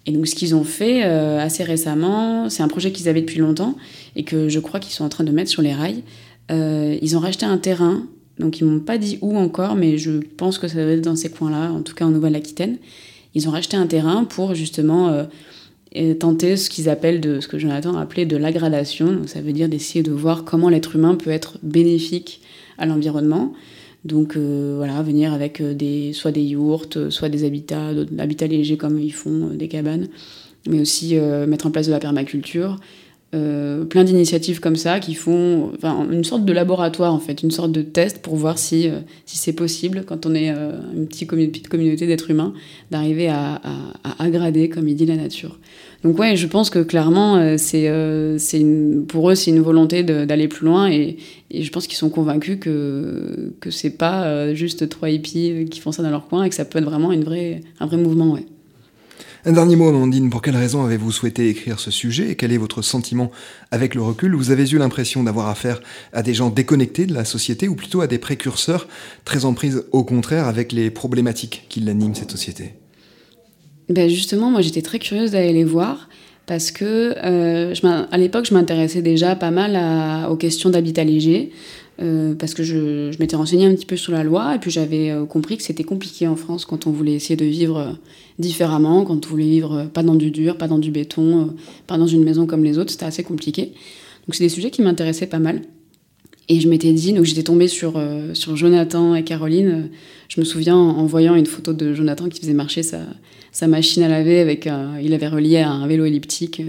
Et 0.05 0.11
donc 0.11 0.27
ce 0.27 0.35
qu'ils 0.35 0.55
ont 0.55 0.63
fait 0.63 1.03
euh, 1.03 1.39
assez 1.39 1.63
récemment, 1.63 2.49
c'est 2.49 2.63
un 2.63 2.67
projet 2.67 2.91
qu'ils 2.91 3.09
avaient 3.09 3.21
depuis 3.21 3.39
longtemps 3.39 3.75
et 4.15 4.23
que 4.23 4.49
je 4.49 4.59
crois 4.59 4.79
qu'ils 4.79 4.93
sont 4.93 5.03
en 5.03 5.09
train 5.09 5.23
de 5.23 5.31
mettre 5.31 5.49
sur 5.49 5.61
les 5.61 5.73
rails. 5.73 6.03
Euh, 6.51 6.97
ils 7.01 7.17
ont 7.17 7.19
racheté 7.19 7.45
un 7.45 7.57
terrain, 7.57 8.05
donc 8.37 8.59
ils 8.59 8.65
m'ont 8.65 8.79
pas 8.79 8.97
dit 8.97 9.17
où 9.21 9.35
encore, 9.35 9.75
mais 9.75 9.97
je 9.97 10.11
pense 10.37 10.59
que 10.59 10.67
ça 10.67 10.75
doit 10.75 10.93
être 10.93 11.01
dans 11.01 11.15
ces 11.15 11.31
coins-là, 11.31 11.71
en 11.71 11.81
tout 11.81 11.95
cas 11.95 12.05
en 12.05 12.11
Nouvelle-Aquitaine. 12.11 12.77
Ils 13.33 13.47
ont 13.49 13.51
racheté 13.51 13.77
un 13.77 13.87
terrain 13.87 14.25
pour 14.25 14.53
justement 14.53 15.09
euh, 15.09 16.13
tenter 16.13 16.55
ce 16.57 16.69
qu'ils 16.69 16.89
appellent 16.89 17.21
de 17.21 17.39
ce 17.39 17.47
que 17.47 17.57
Jonathan 17.57 17.95
a 17.97 18.01
appelé 18.01 18.25
de 18.25 18.37
l'aggradation. 18.37 19.11
Donc 19.11 19.29
ça 19.29 19.41
veut 19.41 19.53
dire 19.53 19.69
d'essayer 19.69 20.03
de 20.03 20.11
voir 20.11 20.43
comment 20.43 20.69
l'être 20.69 20.95
humain 20.95 21.15
peut 21.15 21.31
être 21.31 21.57
bénéfique 21.63 22.41
à 22.77 22.85
l'environnement. 22.85 23.53
Donc 24.05 24.37
euh, 24.37 24.75
voilà, 24.77 25.01
venir 25.01 25.33
avec 25.33 25.59
euh, 25.59 25.73
des, 25.73 26.13
soit 26.13 26.31
des 26.31 26.43
yourtes, 26.43 27.09
soit 27.09 27.27
des 27.27 27.43
habitats, 27.43 27.89
habitats 28.19 28.45
légers 28.45 28.77
comme 28.77 28.99
ils 28.99 29.11
font, 29.11 29.49
euh, 29.49 29.55
des 29.55 29.67
cabanes, 29.67 30.07
mais 30.69 30.79
aussi 30.79 31.15
mettre 31.47 31.67
en 31.67 31.71
place 31.71 31.85
de 31.85 31.91
la 31.91 31.99
permaculture. 31.99 32.79
Plein 33.89 34.03
d'initiatives 34.03 34.59
comme 34.59 34.75
ça 34.75 34.99
qui 34.99 35.13
font 35.13 35.71
une 36.11 36.23
sorte 36.23 36.45
de 36.45 36.53
laboratoire 36.53 37.13
en 37.13 37.19
fait, 37.19 37.43
une 37.43 37.51
sorte 37.51 37.71
de 37.71 37.81
test 37.81 38.21
pour 38.21 38.35
voir 38.35 38.57
si, 38.57 38.89
si 39.25 39.37
c'est 39.37 39.53
possible 39.53 40.03
quand 40.05 40.25
on 40.25 40.33
est 40.35 40.49
une 40.49 41.07
petite, 41.07 41.67
communauté 41.67 42.07
d'êtres 42.07 42.31
humains 42.31 42.53
d'arriver 42.91 43.27
à, 43.27 43.61
à, 44.03 44.23
aggrader, 44.23 44.69
comme 44.69 44.87
il 44.87 44.95
dit, 44.95 45.05
la 45.05 45.15
nature. 45.15 45.59
Donc 46.05 46.19
ouais, 46.19 46.35
je 46.35 46.45
pense 46.45 46.69
que 46.69 46.79
clairement, 46.79 47.37
euh, 47.37 47.55
c'est, 47.57 47.87
euh, 47.87 48.37
pour 49.07 49.31
eux, 49.31 49.33
c'est 49.33 49.49
une 49.49 49.61
volonté 49.61 50.03
d'aller 50.03 50.47
plus 50.47 50.65
loin 50.65 50.87
et, 50.87 51.17
je 51.51 51.69
pense 51.71 51.87
qu'ils 51.87 51.97
sont 51.97 52.09
convaincus 52.09 52.57
que, 52.59 53.53
que 53.59 53.71
c'est 53.71 53.97
pas 53.97 54.25
euh, 54.25 54.53
juste 54.53 54.89
trois 54.89 55.09
hippies 55.09 55.65
qui 55.71 55.79
font 55.79 55.91
ça 55.91 56.03
dans 56.03 56.11
leur 56.11 56.27
coin 56.27 56.43
et 56.43 56.49
que 56.49 56.55
ça 56.55 56.65
peut 56.65 56.79
être 56.79 56.85
vraiment 56.85 57.11
une 57.11 57.23
vraie, 57.23 57.61
un 57.79 57.87
vrai 57.87 57.97
mouvement. 57.97 58.33
Ouais. 58.33 58.45
Un 59.47 59.51
dernier 59.51 59.75
mot, 59.75 59.87
Amandine, 59.87 60.31
pour 60.31 60.41
quelle 60.41 60.55
raison 60.55 60.83
avez-vous 60.85 61.11
souhaité 61.11 61.49
écrire 61.49 61.79
ce 61.79 61.91
sujet 61.91 62.31
et 62.31 62.35
quel 62.35 62.51
est 62.51 62.57
votre 62.57 62.81
sentiment 62.81 63.29
avec 63.69 63.93
le 63.93 64.01
recul? 64.01 64.33
Vous 64.33 64.49
avez 64.49 64.67
eu 64.71 64.79
l'impression 64.79 65.21
d'avoir 65.21 65.49
affaire 65.49 65.81
à 66.13 66.23
des 66.23 66.33
gens 66.33 66.49
déconnectés 66.49 67.05
de 67.05 67.13
la 67.13 67.25
société 67.25 67.67
ou 67.67 67.75
plutôt 67.75 68.01
à 68.01 68.07
des 68.07 68.17
précurseurs 68.17 68.87
très 69.23 69.45
en 69.45 69.53
prise 69.53 69.83
au 69.91 70.03
contraire 70.03 70.47
avec 70.47 70.71
les 70.71 70.89
problématiques 70.89 71.67
qui 71.69 71.79
l'animent 71.79 72.15
cette 72.15 72.31
société? 72.31 72.73
Ben 73.87 74.09
Justement, 74.09 74.49
moi 74.49 74.61
j'étais 74.61 74.81
très 74.81 74.97
curieuse 74.97 75.29
d'aller 75.29 75.53
les 75.53 75.63
voir 75.63 76.09
parce 76.47 76.71
que 76.71 77.13
euh, 77.23 77.75
à 78.11 78.17
l'époque, 78.17 78.45
je 78.45 78.53
m'intéressais 78.55 79.03
déjà 79.03 79.35
pas 79.35 79.51
mal 79.51 80.27
aux 80.27 80.37
questions 80.37 80.71
d'habitat 80.71 81.03
léger, 81.03 81.51
euh, 82.01 82.35
parce 82.35 82.53
que 82.53 82.63
je, 82.63 83.11
je 83.11 83.19
m'étais 83.19 83.35
renseignée 83.35 83.65
un 83.65 83.73
petit 83.73 83.85
peu 83.85 83.95
sur 83.95 84.11
la 84.11 84.23
loi, 84.23 84.55
et 84.55 84.59
puis 84.59 84.69
j'avais 84.71 85.11
euh, 85.11 85.25
compris 85.25 85.57
que 85.57 85.63
c'était 85.63 85.83
compliqué 85.83 86.27
en 86.27 86.35
France 86.35 86.65
quand 86.65 86.87
on 86.87 86.91
voulait 86.91 87.13
essayer 87.13 87.37
de 87.37 87.45
vivre 87.45 87.77
euh, 87.77 87.91
différemment, 88.37 89.05
quand 89.05 89.25
on 89.25 89.29
voulait 89.29 89.45
vivre 89.45 89.85
pas 89.93 90.03
dans 90.03 90.15
du 90.15 90.31
dur, 90.31 90.57
pas 90.57 90.67
dans 90.67 90.79
du 90.79 90.91
béton, 90.91 91.55
pas 91.87 91.97
dans 91.97 92.07
une 92.07 92.23
maison 92.23 92.45
comme 92.45 92.63
les 92.63 92.77
autres, 92.77 92.91
c'était 92.91 93.05
assez 93.05 93.23
compliqué. 93.23 93.73
Donc 94.27 94.35
c'est 94.35 94.43
des 94.43 94.49
sujets 94.49 94.71
qui 94.71 94.81
m'intéressaient 94.81 95.27
pas 95.27 95.39
mal. 95.39 95.61
Et 96.47 96.59
je 96.59 96.69
m'étais 96.69 96.93
dit, 96.93 97.13
donc 97.13 97.25
j'étais 97.25 97.43
tombée 97.43 97.67
sur, 97.67 97.99
sur 98.33 98.55
Jonathan 98.55 99.15
et 99.15 99.23
Caroline. 99.23 99.89
Je 100.27 100.39
me 100.39 100.45
souviens 100.45 100.77
en 100.77 101.05
voyant 101.05 101.33
une 101.35 101.47
photo 101.47 101.73
de 101.73 101.93
Jonathan 101.93 102.29
qui 102.29 102.39
faisait 102.39 102.53
marcher 102.53 102.83
sa, 102.83 103.67
machine 103.67 104.03
à 104.03 104.07
laver 104.07 104.39
avec 104.39 104.69
il 105.01 105.13
avait 105.13 105.27
relié 105.27 105.57
à 105.57 105.71
un 105.71 105.87
vélo 105.87 106.05
elliptique 106.05 106.61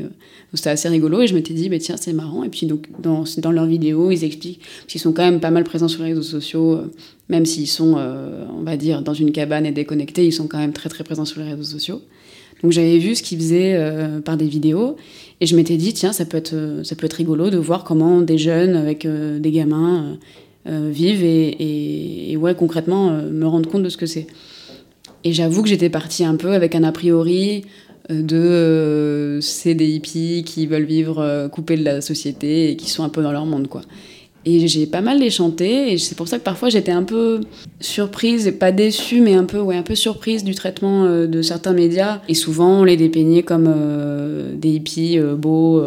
c'était 0.57 0.71
assez 0.71 0.89
rigolo 0.89 1.21
et 1.21 1.27
je 1.27 1.35
m'étais 1.35 1.55
dit, 1.55 1.69
bah, 1.69 1.79
tiens, 1.79 1.97
c'est 1.97 2.13
marrant. 2.13 2.43
Et 2.43 2.49
puis 2.49 2.67
donc, 2.67 2.89
dans, 3.01 3.25
dans 3.39 3.53
leurs 3.53 3.67
vidéos, 3.67 4.11
ils 4.11 4.25
expliquent 4.25 4.61
qu'ils 4.87 5.01
sont 5.01 5.13
quand 5.13 5.23
même 5.23 5.41
pas 5.41 5.51
mal 5.51 5.65
présents 5.65 5.89
sur 5.89 6.03
les 6.03 6.11
réseaux 6.11 6.23
sociaux, 6.23 6.75
euh, 6.75 6.93
même 7.29 7.47
s'ils 7.47 7.69
sont, 7.69 7.97
euh, 7.99 8.45
on 8.57 8.63
va 8.63 8.77
dire, 8.77 9.03
dans 9.03 9.15
une 9.15 9.33
cabane 9.33 9.67
et 9.67 9.73
déconnectés, 9.73 10.27
ils 10.27 10.33
sont 10.33 10.47
quand 10.49 10.59
même 10.59 10.73
très 10.73 10.89
très 10.89 11.05
présents 11.05 11.25
sur 11.25 11.41
les 11.41 11.51
réseaux 11.51 11.63
sociaux. 11.63 12.03
Donc 12.63 12.73
j'avais 12.73 12.99
vu 12.99 13.15
ce 13.15 13.23
qu'ils 13.23 13.39
faisaient 13.39 13.75
euh, 13.75 14.21
par 14.21 14.37
des 14.37 14.47
vidéos 14.47 14.97
et 15.41 15.47
je 15.47 15.57
m'étais 15.57 15.77
dit, 15.77 15.93
tiens, 15.93 16.13
ça 16.13 16.25
peut, 16.25 16.39
être, 16.39 16.81
ça 16.83 16.97
peut 16.97 17.07
être 17.07 17.15
rigolo 17.15 17.51
de 17.51 17.59
voir 17.59 17.85
comment 17.85 18.23
des 18.23 18.39
jeunes 18.39 18.75
avec 18.75 19.07
des 19.07 19.51
gamins 19.51 20.17
vivent 20.65 21.23
et, 21.23 22.31
et, 22.33 22.37
ouais, 22.39 22.55
concrètement 22.55 23.11
me 23.11 23.47
rendre 23.47 23.69
compte 23.69 23.83
de 23.83 23.91
ce 23.91 23.99
que 23.99 24.07
c'est. 24.07 24.27
Et 25.25 25.35
j'avoue 25.35 25.63
que 25.63 25.69
j'étais 25.69 25.91
partie 25.91 26.25
un 26.25 26.37
peu 26.37 26.53
avec 26.53 26.75
un 26.75 26.85
a 26.85 26.93
priori 26.93 27.65
de 28.11 28.37
euh, 28.37 29.41
c'est 29.41 29.75
des 29.75 29.89
hippies 29.89 30.45
qui 30.45 30.67
veulent 30.67 30.85
vivre 30.85 31.19
euh, 31.19 31.49
coupés 31.49 31.77
de 31.77 31.85
la 31.85 32.01
société 32.01 32.71
et 32.71 32.77
qui 32.77 32.89
sont 32.89 33.03
un 33.03 33.09
peu 33.09 33.23
dans 33.23 33.33
leur 33.33 33.47
monde 33.47 33.69
quoi. 33.69 33.83
Et 34.49 34.69
j'ai 34.69 34.87
pas 34.87 35.01
mal 35.01 35.19
les 35.19 35.29
chanté 35.29 35.93
et 35.93 35.99
c'est 35.99 36.15
pour 36.15 36.29
ça 36.29 36.39
que 36.39 36.45
parfois 36.45 36.69
j'étais 36.69 36.93
un 36.93 37.03
peu 37.03 37.41
surprise, 37.81 38.55
pas 38.59 38.71
déçue, 38.71 39.21
mais 39.21 39.35
un 39.35 39.45
peu, 39.45 39.59
ouais, 39.59 39.77
un 39.77 39.83
peu 39.83 39.97
surprise 39.97 40.45
du 40.45 40.55
traitement 40.55 41.05
euh, 41.05 41.27
de 41.27 41.43
certains 41.43 41.73
médias. 41.73 42.23
Et 42.29 42.35
souvent 42.35 42.81
on 42.81 42.85
les 42.85 42.97
dépeignait 42.97 43.43
comme 43.43 43.69
des 44.55 44.71
hippies 44.71 45.19
beaux, 45.19 45.83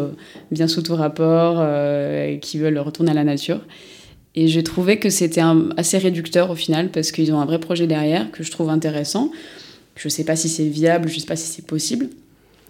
bien 0.50 0.68
sous 0.68 0.82
tout 0.82 0.94
rapport, 0.94 1.64
qui 2.40 2.58
veulent 2.58 2.78
retourner 2.78 3.10
à 3.10 3.14
la 3.14 3.24
nature. 3.24 3.60
Et 4.34 4.46
j'ai 4.46 4.62
trouvé 4.62 4.98
que 4.98 5.10
c'était 5.10 5.42
assez 5.76 5.98
réducteur 5.98 6.50
au 6.50 6.54
final 6.54 6.90
parce 6.90 7.10
qu'ils 7.10 7.32
ont 7.32 7.40
un 7.40 7.46
vrai 7.46 7.58
projet 7.58 7.86
derrière 7.86 8.30
que 8.30 8.44
je 8.44 8.50
trouve 8.50 8.70
intéressant. 8.70 9.32
Je 9.96 10.08
sais 10.08 10.24
pas 10.24 10.36
si 10.36 10.48
c'est 10.48 10.68
viable, 10.68 11.08
je 11.08 11.18
sais 11.18 11.26
pas 11.26 11.36
si 11.36 11.48
c'est 11.48 11.66
possible. 11.66 12.08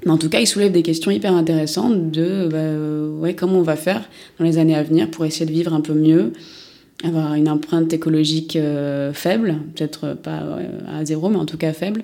Mais 0.05 0.11
en 0.11 0.19
tout 0.19 0.29
cas, 0.29 0.41
il 0.41 0.47
soulève 0.47 0.73
des 0.73 0.83
questions 0.83 1.11
hyper 1.11 1.35
intéressantes 1.35 2.11
de 2.11 2.49
bah, 2.51 2.59
euh, 2.59 3.33
comment 3.37 3.59
on 3.59 3.63
va 3.63 3.77
faire 3.77 4.09
dans 4.39 4.45
les 4.45 4.59
années 4.59 4.75
à 4.75 4.83
venir 4.83 5.11
pour 5.11 5.25
essayer 5.25 5.47
de 5.47 5.53
vivre 5.53 5.75
un 5.75 5.81
peu 5.81 5.93
mieux, 5.93 6.33
avoir 7.05 7.35
une 7.35 7.49
empreinte 7.49 7.93
écologique 7.93 8.57
euh, 8.57 9.13
faible, 9.13 9.57
peut-être 9.75 10.15
pas 10.15 10.59
à 10.89 11.05
zéro, 11.05 11.29
mais 11.29 11.37
en 11.37 11.47
tout 11.47 11.59
cas 11.59 11.73
faible. 11.73 12.03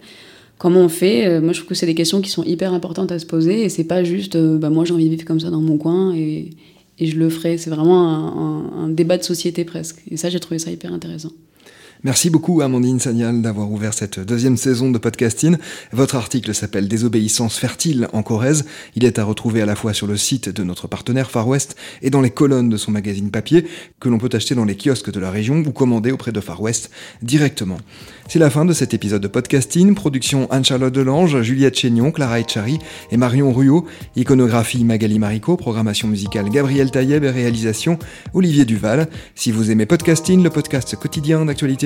Comment 0.58 0.80
on 0.80 0.88
fait 0.88 1.26
euh, 1.26 1.40
Moi, 1.40 1.52
je 1.52 1.58
trouve 1.58 1.70
que 1.70 1.74
c'est 1.74 1.86
des 1.86 1.94
questions 1.94 2.20
qui 2.20 2.30
sont 2.30 2.44
hyper 2.44 2.72
importantes 2.72 3.12
à 3.12 3.18
se 3.18 3.26
poser 3.26 3.62
et 3.62 3.68
c'est 3.68 3.84
pas 3.84 4.04
juste 4.04 4.36
bah, 4.36 4.70
moi 4.70 4.84
j'ai 4.84 4.94
envie 4.94 5.04
de 5.06 5.10
vivre 5.10 5.24
comme 5.24 5.40
ça 5.40 5.50
dans 5.50 5.60
mon 5.60 5.76
coin 5.76 6.14
et, 6.14 6.50
et 6.98 7.06
je 7.06 7.18
le 7.18 7.28
ferai. 7.28 7.58
C'est 7.58 7.70
vraiment 7.70 8.08
un, 8.08 8.84
un 8.84 8.88
débat 8.88 9.18
de 9.18 9.22
société 9.22 9.64
presque. 9.64 10.02
Et 10.10 10.16
ça, 10.16 10.30
j'ai 10.30 10.40
trouvé 10.40 10.58
ça 10.58 10.70
hyper 10.70 10.92
intéressant. 10.92 11.32
Merci 12.04 12.30
beaucoup 12.30 12.60
Amandine 12.60 13.00
Sagnal 13.00 13.40
d'avoir 13.40 13.70
ouvert 13.70 13.94
cette 13.94 14.20
deuxième 14.20 14.56
saison 14.56 14.90
de 14.90 14.98
podcasting. 14.98 15.56
Votre 15.92 16.16
article 16.16 16.54
s'appelle 16.54 16.88
Désobéissance 16.88 17.56
fertile 17.56 18.08
en 18.12 18.22
Corrèze. 18.22 18.66
Il 18.96 19.04
est 19.04 19.18
à 19.18 19.24
retrouver 19.24 19.62
à 19.62 19.66
la 19.66 19.74
fois 19.74 19.94
sur 19.94 20.06
le 20.06 20.16
site 20.16 20.50
de 20.50 20.62
notre 20.62 20.88
partenaire 20.88 21.30
Far 21.30 21.48
West 21.48 21.74
et 22.02 22.10
dans 22.10 22.20
les 22.20 22.30
colonnes 22.30 22.68
de 22.68 22.76
son 22.76 22.90
magazine 22.90 23.30
papier 23.30 23.66
que 23.98 24.08
l'on 24.08 24.18
peut 24.18 24.28
acheter 24.32 24.54
dans 24.54 24.66
les 24.66 24.76
kiosques 24.76 25.10
de 25.10 25.18
la 25.18 25.30
région 25.30 25.62
ou 25.66 25.72
commander 25.72 26.12
auprès 26.12 26.32
de 26.32 26.40
Far 26.40 26.60
West 26.60 26.90
directement. 27.22 27.78
C'est 28.28 28.38
la 28.38 28.50
fin 28.50 28.64
de 28.64 28.72
cet 28.72 28.92
épisode 28.92 29.22
de 29.22 29.28
podcasting. 29.28 29.94
Production 29.94 30.50
Anne-Charlotte 30.50 30.92
Delange, 30.92 31.40
Juliette 31.42 31.78
Chénion, 31.78 32.10
Clara 32.10 32.40
Etchari 32.40 32.78
et 33.10 33.16
Marion 33.16 33.52
Ruot. 33.52 33.86
Iconographie 34.16 34.84
Magali 34.84 35.18
Marico. 35.18 35.56
Programmation 35.56 36.08
musicale 36.08 36.50
Gabriel 36.50 36.90
Taïeb 36.90 37.24
et 37.24 37.30
réalisation 37.30 37.98
Olivier 38.34 38.64
Duval. 38.64 39.08
Si 39.34 39.50
vous 39.50 39.70
aimez 39.70 39.86
podcasting, 39.86 40.42
le 40.42 40.50
podcast 40.50 40.96
quotidien 40.96 41.44
d'actualité 41.44 41.85